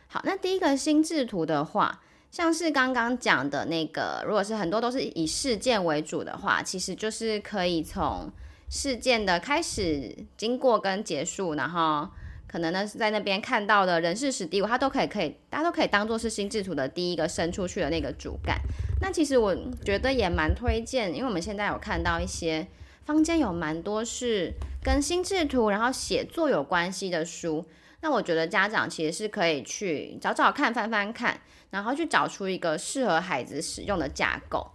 [0.06, 8.32] 好，那第一个心智图的话，像是刚刚讲的那个，如果是很多都是以事件为主的话，其实就是可以从
[8.70, 12.08] 事件的开始、经过跟结束，然后。
[12.52, 18.60] 可能呢是在那边看到的人事史地物，它都可以可以，大家都可以当做是心智图的第一个伸出去的那个主干。
[19.00, 22.68] 那其实我觉得也蛮推荐，因为我们现在有看到一些
[23.06, 27.66] 坊间有蛮多是跟心智图然后写作有关系的书。
[28.02, 34.72] 那我觉得家长其实是可以去找找看，翻翻看，然后去找出一个适合孩子使用的架构。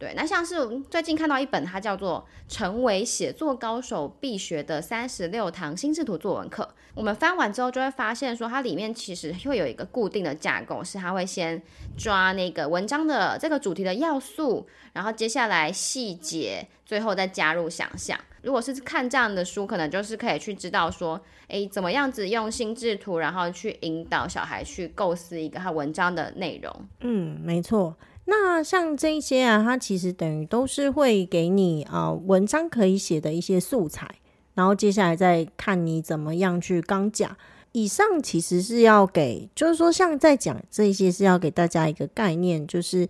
[0.00, 0.56] 对，那像是
[0.90, 6.62] 最近看到一本，它叫做《成为写作高手必学的三十六堂心智图作文课》。
[6.94, 11.60] 我们翻完之后，就会发现说，它里面其实会有一个固定的架构，是它会先
[11.98, 18.18] 抓那个文章的这个主题的要素，然后接下来细节，最后再加入想象。
[18.40, 26.88] 如果是看这样的书，可能就是可以去知道说，诶，怎么样子用心智图，然后去引导小孩去构思一个他文章的内容。
[27.00, 27.94] 嗯，没错。
[28.30, 34.08] 那像这些啊，它其实等于都是会给你啊、文章可以写的一些素材，
[34.54, 37.36] 然后接下来再看你怎么样去刚讲。
[37.72, 43.08] 以上其实是要给，就是说像在讲这些是要给大家一个概念，就是。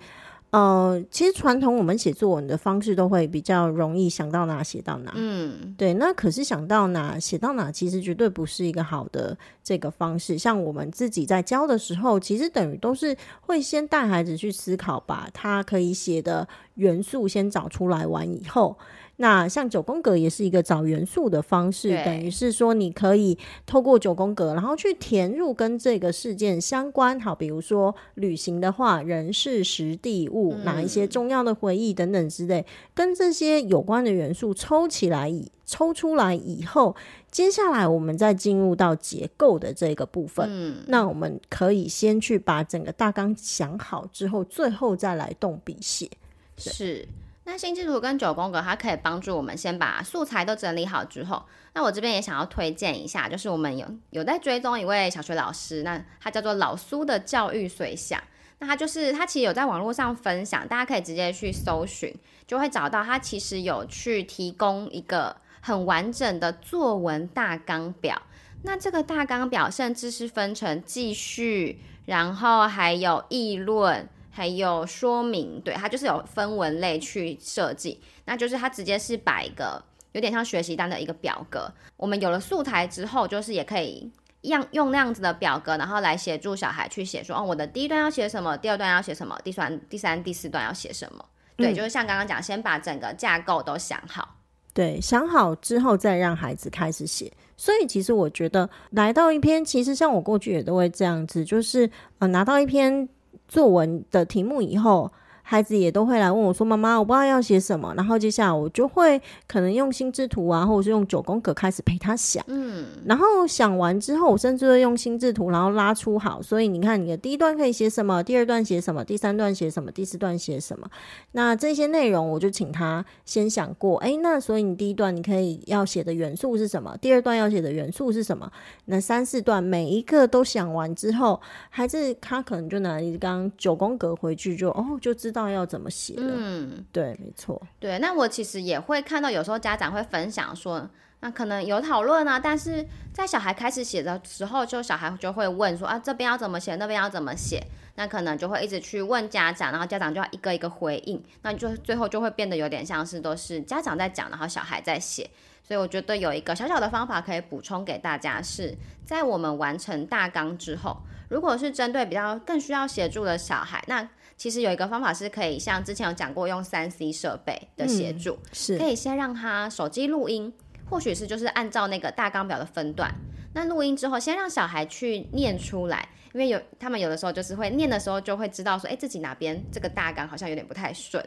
[0.50, 5.94] 呃，其实传统我们写作文的方式都会比较容易想到哪写到哪，嗯，对。
[5.94, 10.36] 那可是想到哪写到哪，其实绝对不是一个好的这个方式。
[10.36, 18.76] 像我们自己在教的时候，其实等于都是会先带孩子去思考，把他可以写的元素先找出来完以后。
[19.22, 36.96] 那像九宫格也是一个找元素的方式，等于是说你可以透过九宫格，然后去填入跟这个事件相关，好，比如说旅行的话，人事时地物，嗯、哪一些重要的回忆等等之类，跟这些有关的元素抽起来以抽出来以后，
[37.30, 40.48] 接下来我们再进入到结构的这个部分。
[40.50, 46.08] 嗯，那我们可以先去把整个大纲想好之后，最后再来动笔写。
[46.56, 47.06] 是。
[47.44, 58.22] 那心智图跟九宫格，它可以帮助我们先把素材都整理好之后，那我这边也想要推荐一下，就是我们有有在追踪一位小学老师，那他叫做老苏的教育随想，
[58.58, 62.14] 那他就是他其实有在网络上分享，大家可以直接去搜寻，
[62.46, 68.20] 就会找到他其实有去提供一个很完整的作文大纲表。
[68.62, 74.06] 那这个大纲表甚至是分成记叙，然后还有议论，
[74.40, 78.00] 还有说明，对，它就是有分文类去设计。
[78.24, 81.70] 那就是它直接是把一个有点像学习单的一个表格。
[81.98, 84.10] 我们有了素材之后，就是也可以
[84.42, 91.22] 样用那样子的表格，然后来协助小孩去写说，哦，我的第一段要写什么，第二段要写什么，第三、第三、第四段要写什么。
[91.58, 94.36] 对，就是像刚刚讲，先把整个架构都想好。
[94.72, 97.30] 对，想好之后再让孩子开始写。
[97.58, 103.06] 所以其实我觉得，来到一篇，其实像我过去也都会这样子，就是呃，拿到一篇
[103.50, 105.12] 作文的题目以后。
[105.50, 112.44] 孩子也都会来问我说：“妈妈，我不知道要写什么。”然后接下来我就会可能用心智图啊，或者是用九宫格开始陪他想。
[112.46, 116.40] 嗯，然后想完之后，我甚至会用心智图，然后拉出好。
[116.40, 118.22] 所以你看，你的第一段可以写什么？
[118.22, 119.04] 第二段写什么？
[119.04, 119.90] 第三段写什么？
[119.90, 120.88] 第四段写什么？
[121.32, 123.98] 那这些内容，我就请他先想过。
[123.98, 126.96] 哎，那所以你第一段你可以要写的元素是什么？
[126.98, 128.48] 第二段要写的元素是什么？
[128.84, 131.40] 那三四段每一个都想完之后，
[131.70, 135.39] 孩子他可能就拿一张九宫格回去就，就哦就知道。
[135.48, 136.14] 要怎么写？
[136.18, 137.60] 嗯，对，没错。
[137.78, 140.88] 对，那我其实也会看到，有时候家长会分享说，
[141.20, 147.64] 那可能有讨论啊，但是在小孩开始写的时候，就小孩就会问说啊，这边要怎么写，那边要怎么写？
[147.96, 155.28] 那可能就会一直去问家长，然后家长就要一个一个回应，那就最后就会变得有点像是都是家长在讲，然后小孩在写。
[155.62, 158.74] 所以我觉得有一个小小的方法可以补充给大家，是
[159.04, 160.96] 在我们完成大纲之后，
[161.28, 164.08] 如果是针对比较更需要协助的小孩，那
[164.40, 170.50] 其实有一个方法是可以像之前有讲过，用三 C 设备的协助，嗯、是可以先让他手机录音，
[170.88, 173.14] 或许是就是按照那个大纲表的分段，
[173.52, 181.22] 那录音之后，先让小孩去念出来，因为有他们有的时候就是会念的时候就会知道说，哎，自己哪边这个大纲好像有点不太顺。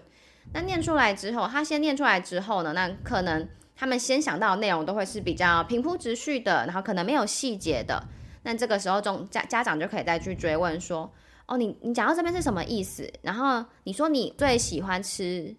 [0.52, 8.04] 那念出来之后，他先念出来之后呢，那可能他们先想到的内容都会是比较平铺直叙的，然后可能没有细节的。
[8.42, 11.14] 那这个时候中家家长就可以再去追问说。
[11.46, 13.12] 哦，你你讲到这边是什么意思？
[13.22, 15.54] 然后你说你最喜欢吃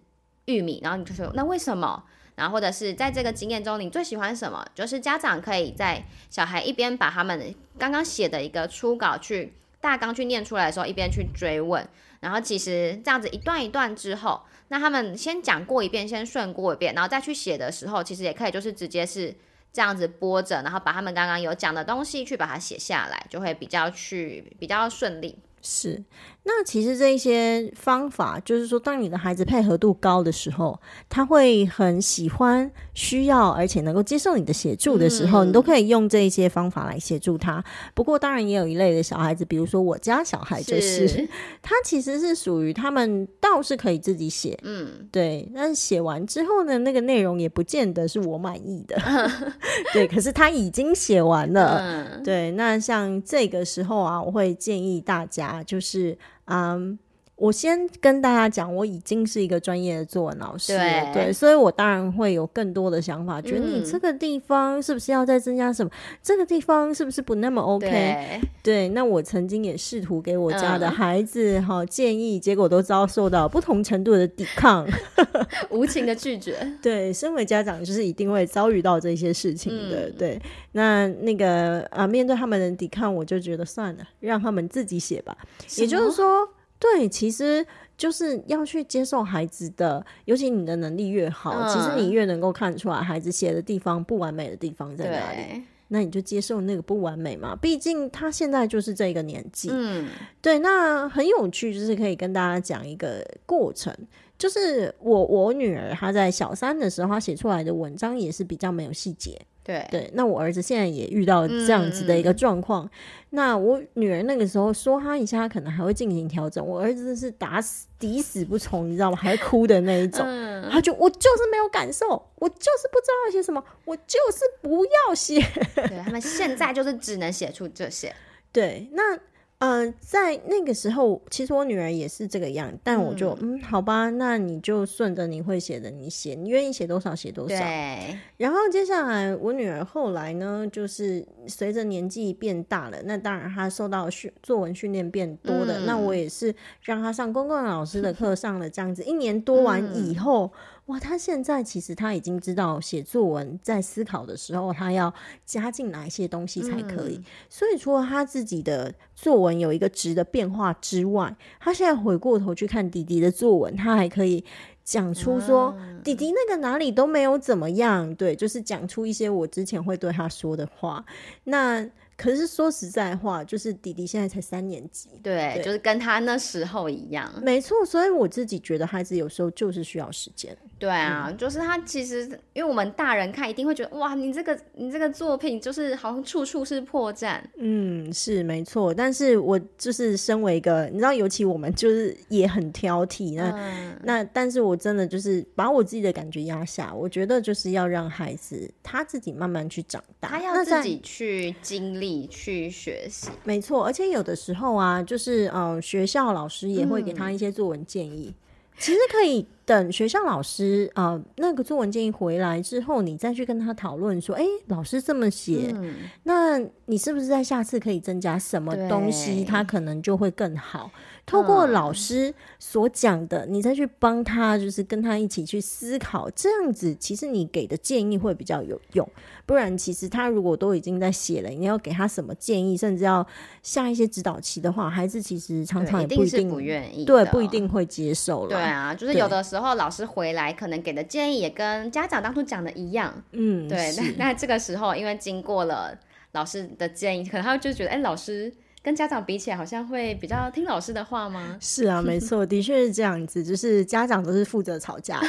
[0.45, 2.03] 玉米，然后你就说那为什么？
[2.35, 4.65] 然后或者是在这个经验中你最喜欢什么？
[4.75, 11.87] 就是家长可以在小孩一边把他们刚刚写的一个初稿去大纲去念出来的时候，一边去追问。
[12.19, 19.33] 然后其实这样子一段一段之后，那他们先讲过一遍，先顺过一遍，然后再去写的时候，其实也可以就是直接是
[19.71, 25.37] 这样子播着，然后把他们刚刚有讲的东西去把它写下来，就会比较去比较顺利。
[25.67, 26.03] 是，
[26.43, 37.63] 那其实这一些方法，就是说，当你的孩子配合度高的时候，他会很喜欢、需要，而且能够接受你的协助的时候，嗯、你都可以用这一些方法来协助他。
[37.95, 41.27] 不过，当然也有一类的小孩子，比如说我家小孩，就是，是
[41.63, 48.95] 他其实是属于他们倒是可以自己写，嗯，对，但是写完之后呢，那个内容也不见得是我满意的
[49.91, 55.54] 对，可是他已经写完了，嗯，对，那像这个时候啊，我会建议大家。
[55.63, 56.97] 就是，嗯。
[57.35, 60.79] 我先跟大家讲，我已经是一个专业的作文老师了，
[61.11, 65.91] 对，对，所以我当然会有更多的想法，觉得你这个地方是不是要再增加什么？
[65.93, 67.89] 嗯、这个地方是不是不那么 OK？
[67.89, 74.87] 对，对，那我曾经也试图给我家的孩子哈、嗯、建议，结果都遭受到不同程度的抵抗，
[75.69, 76.55] 无情的拒绝。
[76.81, 80.07] 对，身为家长就是一定会遭遇到这些事情的。
[80.07, 85.37] 嗯、对，那那个啊，面对他们的抵抗，我就觉得算了，让他们自己写吧。
[85.75, 86.47] 也就是说。
[86.79, 87.65] 对，其实
[87.97, 95.63] 就是要去接受孩子的，尤其你的能力越好，嗯、其实你越能够看出来孩子写的地方不完美的地方在哪里。
[95.87, 99.69] 那你就接受那个不完美嘛，毕竟他现在就是这个年纪。
[99.71, 100.09] 嗯，
[100.41, 103.95] 对，那很有趣，就是可以跟大家讲一个过程，
[104.35, 109.39] 就是我我女儿她在小三的时候，她写出来的文章也是比较没有细节。
[109.65, 112.85] 对对，那我儿子现在也遇到这样子的一个状况。
[112.85, 112.89] 嗯、
[113.31, 116.63] 那我女儿那个时候说他一下，他可能还会进行调整。
[116.63, 119.17] 我儿子是打死抵死不从，你知道吗？
[119.17, 120.23] 还哭的那一种。
[120.23, 122.05] 嗯、他就我就是没有感受，
[122.35, 125.41] 我就是不知道要写什么，我就是不要写。
[125.73, 128.15] 对，他们现在就是只能写出这些。
[128.53, 129.17] 对，那。
[129.65, 137.57] 嗯、呃，在那个时候，其实我女儿也是这个样，但我就嗯，嗯，好吧，那你就顺着你会写的你写，你愿意写多少写多少。
[137.57, 138.19] 对。
[138.37, 146.53] 然后接下来，我女儿后来呢，就是随着年纪变大了，那当然她受到训作文训练变多了，嗯、那我也是
[146.83, 150.51] 让她上公共老师的课，上了这样子一年多完以后。
[150.87, 155.11] 嗯哇，他现在其实他已经知道写作文在思考的时候，他要
[155.43, 157.15] 加进哪一些东西才可以。
[157.15, 164.45] 嗯、所以除了他自己的作文有一个值的变化之外，他现在回过头去看弟弟的作文，他还可以
[164.83, 171.03] 讲出说、嗯、弟弟那个哪里都没有怎么样，对，就是讲出一些我之前会对他说的话。
[171.45, 171.83] 那
[172.17, 177.85] 可是说实在话，就是弟弟现在才三年级，对，对就是跟他那时候一样，没错。
[177.85, 180.55] 所以我自己觉得孩子有时候就是需要时间。
[180.85, 182.23] 对啊，嗯、就是他其实，
[182.53, 187.39] 因为我们大人看一定会觉得，哇，你这个你这个作品就是好像处处是破绽。
[187.57, 188.93] 嗯，是没错。
[188.93, 202.27] 但是我就是身为一个，你知道，尤其我们就是也很挑剔，那、嗯、那，但是我真的就是把我自己的感觉压下，我觉得就是要让孩子他自己慢慢去长大，他要自己去经历。
[202.35, 208.33] 去学习，没错，而且有的时候啊，就是呃，学校老师也会给他一些作文建议，嗯、
[208.77, 209.47] 其实可以。
[209.65, 220.91] 等学校老师啊、呃，那个作文建议回来之后，你再去跟他讨论说，哎、欸，老师这么写，嗯、那你是不是在下次可以增加什么东西，他可能就会更好。
[221.25, 229.07] 透过老师所讲的，嗯、你再去帮他，就是跟他一起去思考，这样子其实你给的建议会比较有用。
[229.45, 233.25] 不然，其实他如果都已经在写了，你要给他什么建议，甚至要
[233.61, 238.49] 下一些指导期的话，孩子其实常常也不一定不愿意，对，不一定会接受了。
[238.49, 239.75] 对啊，就是有的时候。
[239.75, 243.13] 老师回来，可能给的建议也跟家长当初讲的一样。
[243.31, 243.93] 嗯，对。
[243.97, 245.93] 那那这个时候，因为经过了
[246.31, 248.53] 老师的建议，可能他就觉得，哎，老师。
[248.85, 251.57] 跟家长比起来，好像会比较听老师的话吗？
[251.59, 253.43] 是啊，没错，的确是这样子。
[253.43, 255.19] 就是家长都是负责吵架，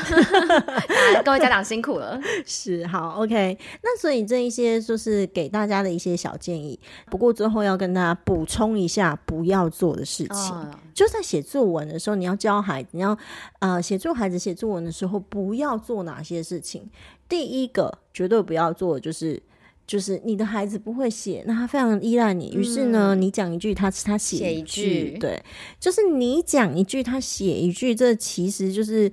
[1.25, 2.21] 各位家长辛苦了。
[2.45, 3.57] 是，好，OK。
[3.83, 6.79] 那所以这一些就是给大家的一些小建议。
[7.07, 13.17] 不过最后要跟大家补充一下，不要做的事情，哦、就在写作文的时候，你要教孩子，你要
[13.61, 16.87] 呃写作孩子写作文的时候，不要做哪些事情。
[17.27, 19.43] 第一个绝对不要做的就是。
[19.87, 22.51] 就是你的孩子不会写，那他非常依赖你。
[22.51, 25.43] 于是呢，嗯、你讲一句，他他写一句，一句对，
[25.79, 29.13] 就是你讲一句，他写一句，这其实就是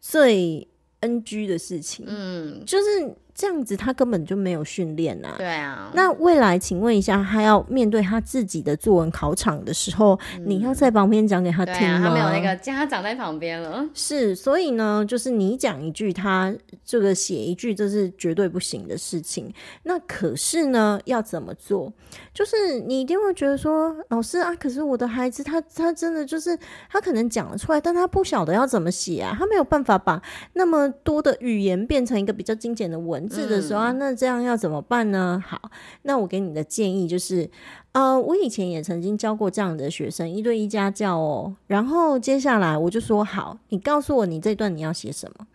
[0.00, 0.66] 最
[1.00, 2.04] NG 的事情。
[2.08, 3.14] 嗯，就是。
[3.34, 5.34] 这样子他根本就没有训练呐。
[5.38, 5.90] 对啊。
[5.94, 11.94] 那未来，请问一下，他要面对他自己的作文考场的时候，嗯、你要在旁边讲给他听吗？
[11.94, 13.84] 啊、他没有那个家长在旁边了。
[13.94, 16.54] 是，所以呢，就是你讲一句，他
[16.84, 19.52] 这个写一句，这是绝对不行的事情。
[19.84, 21.92] 那可是呢，要怎么做？
[22.34, 26.58] 就是你一定会觉得说，老师啊，可是我的孩子他他真的就是
[26.90, 30.20] 他可能讲了出来，但他不晓得要怎么写啊，他没有办法把
[30.52, 33.21] 那么多的语言变成一个比较精简的文。
[33.22, 35.40] 文字的时候啊，那这样要怎么办呢？
[35.46, 35.70] 好，
[36.02, 37.48] 那我给你的建议就是，
[37.92, 41.54] 呃，我以前也曾经教过这样的学生，一对一家教哦。
[41.68, 45.46] 然后接下来我就说，好，你告诉我你这段你要写什么。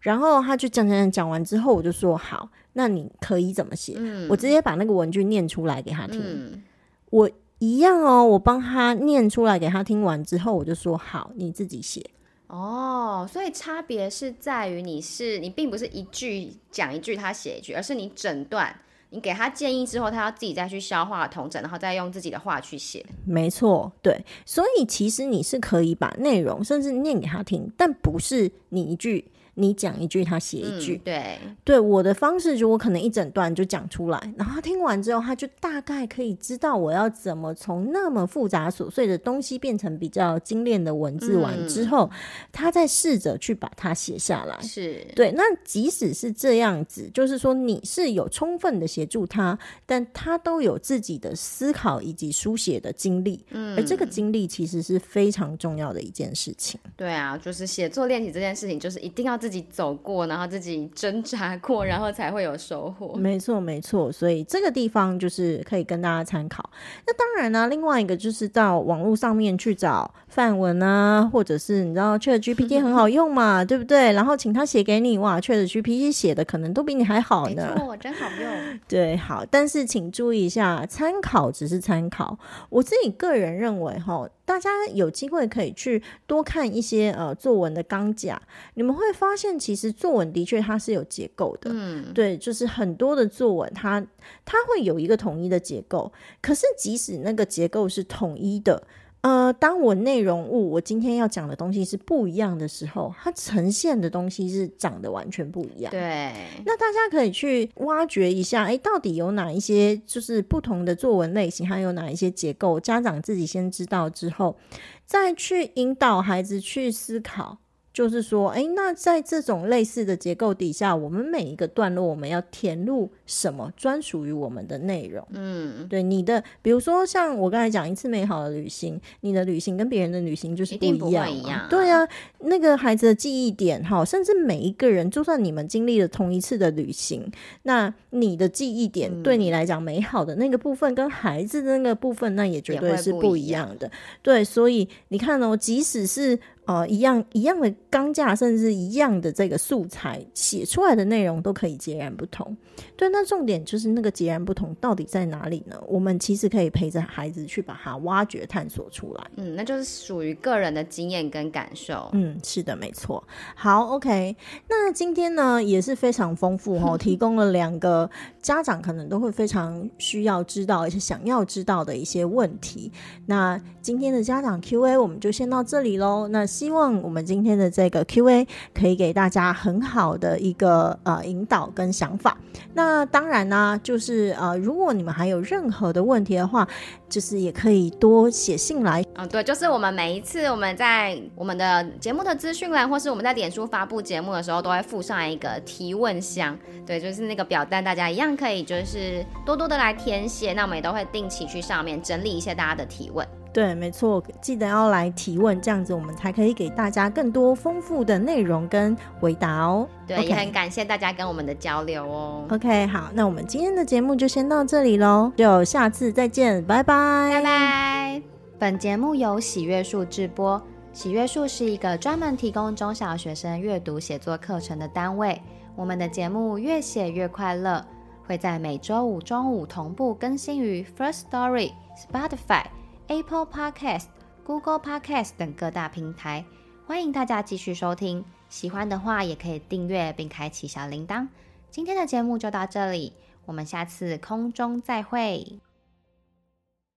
[0.00, 3.96] 然后他就讲讲讲完之后，我就说，好，那你可以怎么写？
[3.98, 6.22] 嗯，我直接把那个文句念出来给他听。
[6.24, 6.62] 嗯，
[7.10, 12.02] 我一样哦，我帮他念出来给他听完之后，我就说，好，你自己写。
[12.50, 18.74] 哦，所以差别是在于你是你并不是一句讲一句他写一句，而是你整段
[19.10, 23.06] 你给他建议之后，他要自己再去消化同整，然后再用自己的话去写。
[23.24, 29.30] 没错，对，所以其实你是可以把内容甚至念给他听，但不是你一句。
[29.60, 30.94] 你讲一句，他写一句。
[30.96, 41.40] 嗯、对，对，我的方式就我可能一整段就讲出来，然后他听完之后，他就大概可以知道我要怎么从那么复杂琐碎的东西变成比较精炼的文字。
[41.40, 42.18] 完之后，嗯、
[42.52, 44.60] 他再试着去把它写下来。
[44.62, 45.32] 是对。
[45.32, 53.44] 那即使是这样子，就是说你是有充分的协助他，但他都有自己的思考以及书写的经历。
[53.50, 56.78] 嗯，而这个经历其实是非常重要的一件事情。
[56.96, 63.14] 对啊，就是写作练习这件事情，就是一定要自己走过，然后自己挣扎过， 然后才会有收获。
[63.16, 64.10] 没错，没错。
[64.12, 66.70] 所以这个地方就是可以跟大家参考。
[67.06, 74.12] 那当然呢、啊，另外一个就是到网络上面去找范文啊，或者是你知道 ChatGPT 很好用嘛，对不对？
[74.12, 77.74] 然后请他写给你，哇，ChatGPT 写的可能都比你还好呢。
[77.74, 78.50] 没错，真好用。
[78.86, 82.38] 对，好，但是请注意一下，参考只是参考。
[82.68, 84.28] 我自己个人认为，哈。
[84.50, 88.42] 大家有机会可以去多看一些呃作文的钢架，
[88.74, 94.04] 你们会发现其实作文的确它是有结构的，嗯，对，就是很多的作文它
[94.44, 98.82] 它会有一个统一的结构，可是即使那个结构是统一的。
[99.22, 105.90] 呃，当我内容物我今天要讲的东西是不一样的时候，它呈现的东西是长得完全不一样。
[105.90, 106.32] 对，
[106.64, 114.56] 那大家可以去挖掘一下，哎，到底有哪一些就是不同的作文类型，还有哪一些结构，家长自己先知道之后，
[115.04, 117.58] 再去引导孩子去思考。
[117.92, 125.26] 就是说，哎，那在这种类似的结构底下，我们每一个段落我们要填入什么专属于我们的内容？
[125.32, 131.28] 嗯，对，你的，比如说像我刚才讲一次美好的旅行，你的旅行跟别人的旅行就是不一样。
[131.68, 132.06] 对啊，
[132.40, 137.30] 那个孩子的记忆点，哈，甚至每一个人，就算你们经历了同一次的旅行，
[137.64, 143.90] 那你的记忆点对你来讲美好的那个部分，跟孩子的那个部分，那也绝对是不一样的。
[144.22, 146.38] 对，所以你看哦，即使是。
[146.70, 152.56] 呃，一样一样的钢架，甚至一样的这个素材写出来的内容都可以截然不同。
[152.96, 155.76] 对，那重点就是那个截然不同到底在哪里呢？
[155.88, 159.26] 我们其实可以陪着孩子去把它挖掘、探索出来。
[159.34, 162.08] 嗯，那就是属于个人的经验跟感受。
[162.12, 163.22] 嗯，是的，没错。
[163.56, 164.36] 好，OK。
[164.68, 168.08] 那今天呢也是非常丰富哦，提供了两个
[168.40, 172.92] 家长可能都会非常需要知道，而且想要知道的一些问题。
[173.26, 176.28] 那今天的家长 Q&A 我们就先到这里喽。
[176.28, 182.36] 那希望我们今天的这个 Q&A 可以给大家很好的一个呃引导跟想法。
[182.74, 186.68] 那当然呢，就是呃，如果你们还有任何的问题的话，
[187.08, 189.02] 就是也可以多写信来。
[189.14, 196.54] 嗯，对，就是我们每一次我们在我们的节目的资讯栏，或是我们在脸书发布节目的时候，都会附上一个提问箱。
[196.84, 200.52] 对，就是那个表单，大家一样可以就是多多的来填写。
[200.52, 203.26] 那我们也都会定期去上面整理一些大家的提问。
[203.52, 209.88] 对，没错，记得要来提问，这样子我们才可以给大家更多丰富的内容跟回答哦。
[210.06, 210.22] 对，okay.
[210.28, 212.44] 也很感谢大家跟我们的交流哦。
[212.48, 218.22] OK，好，那我们今天的节目就先到这里喽，就下次再见，拜拜，拜拜。
[218.56, 225.42] 本节目由喜阅树制播，喜阅树是一个专门提供中小学生阅读写作课程的单位。
[225.74, 227.84] 我们的节目越写越快乐，
[228.26, 232.64] 会在每周五中午同步更新于 First Story、Spotify。
[233.10, 234.04] Apple Podcast、
[234.44, 236.44] Google Podcast 等各大平台，
[236.86, 238.24] 欢迎大家继续收听。
[238.48, 241.26] 喜欢的话，也可以订阅并开启小铃铛。
[241.72, 243.12] 今天的节目就到这里，
[243.46, 245.58] 我们下次空中再会。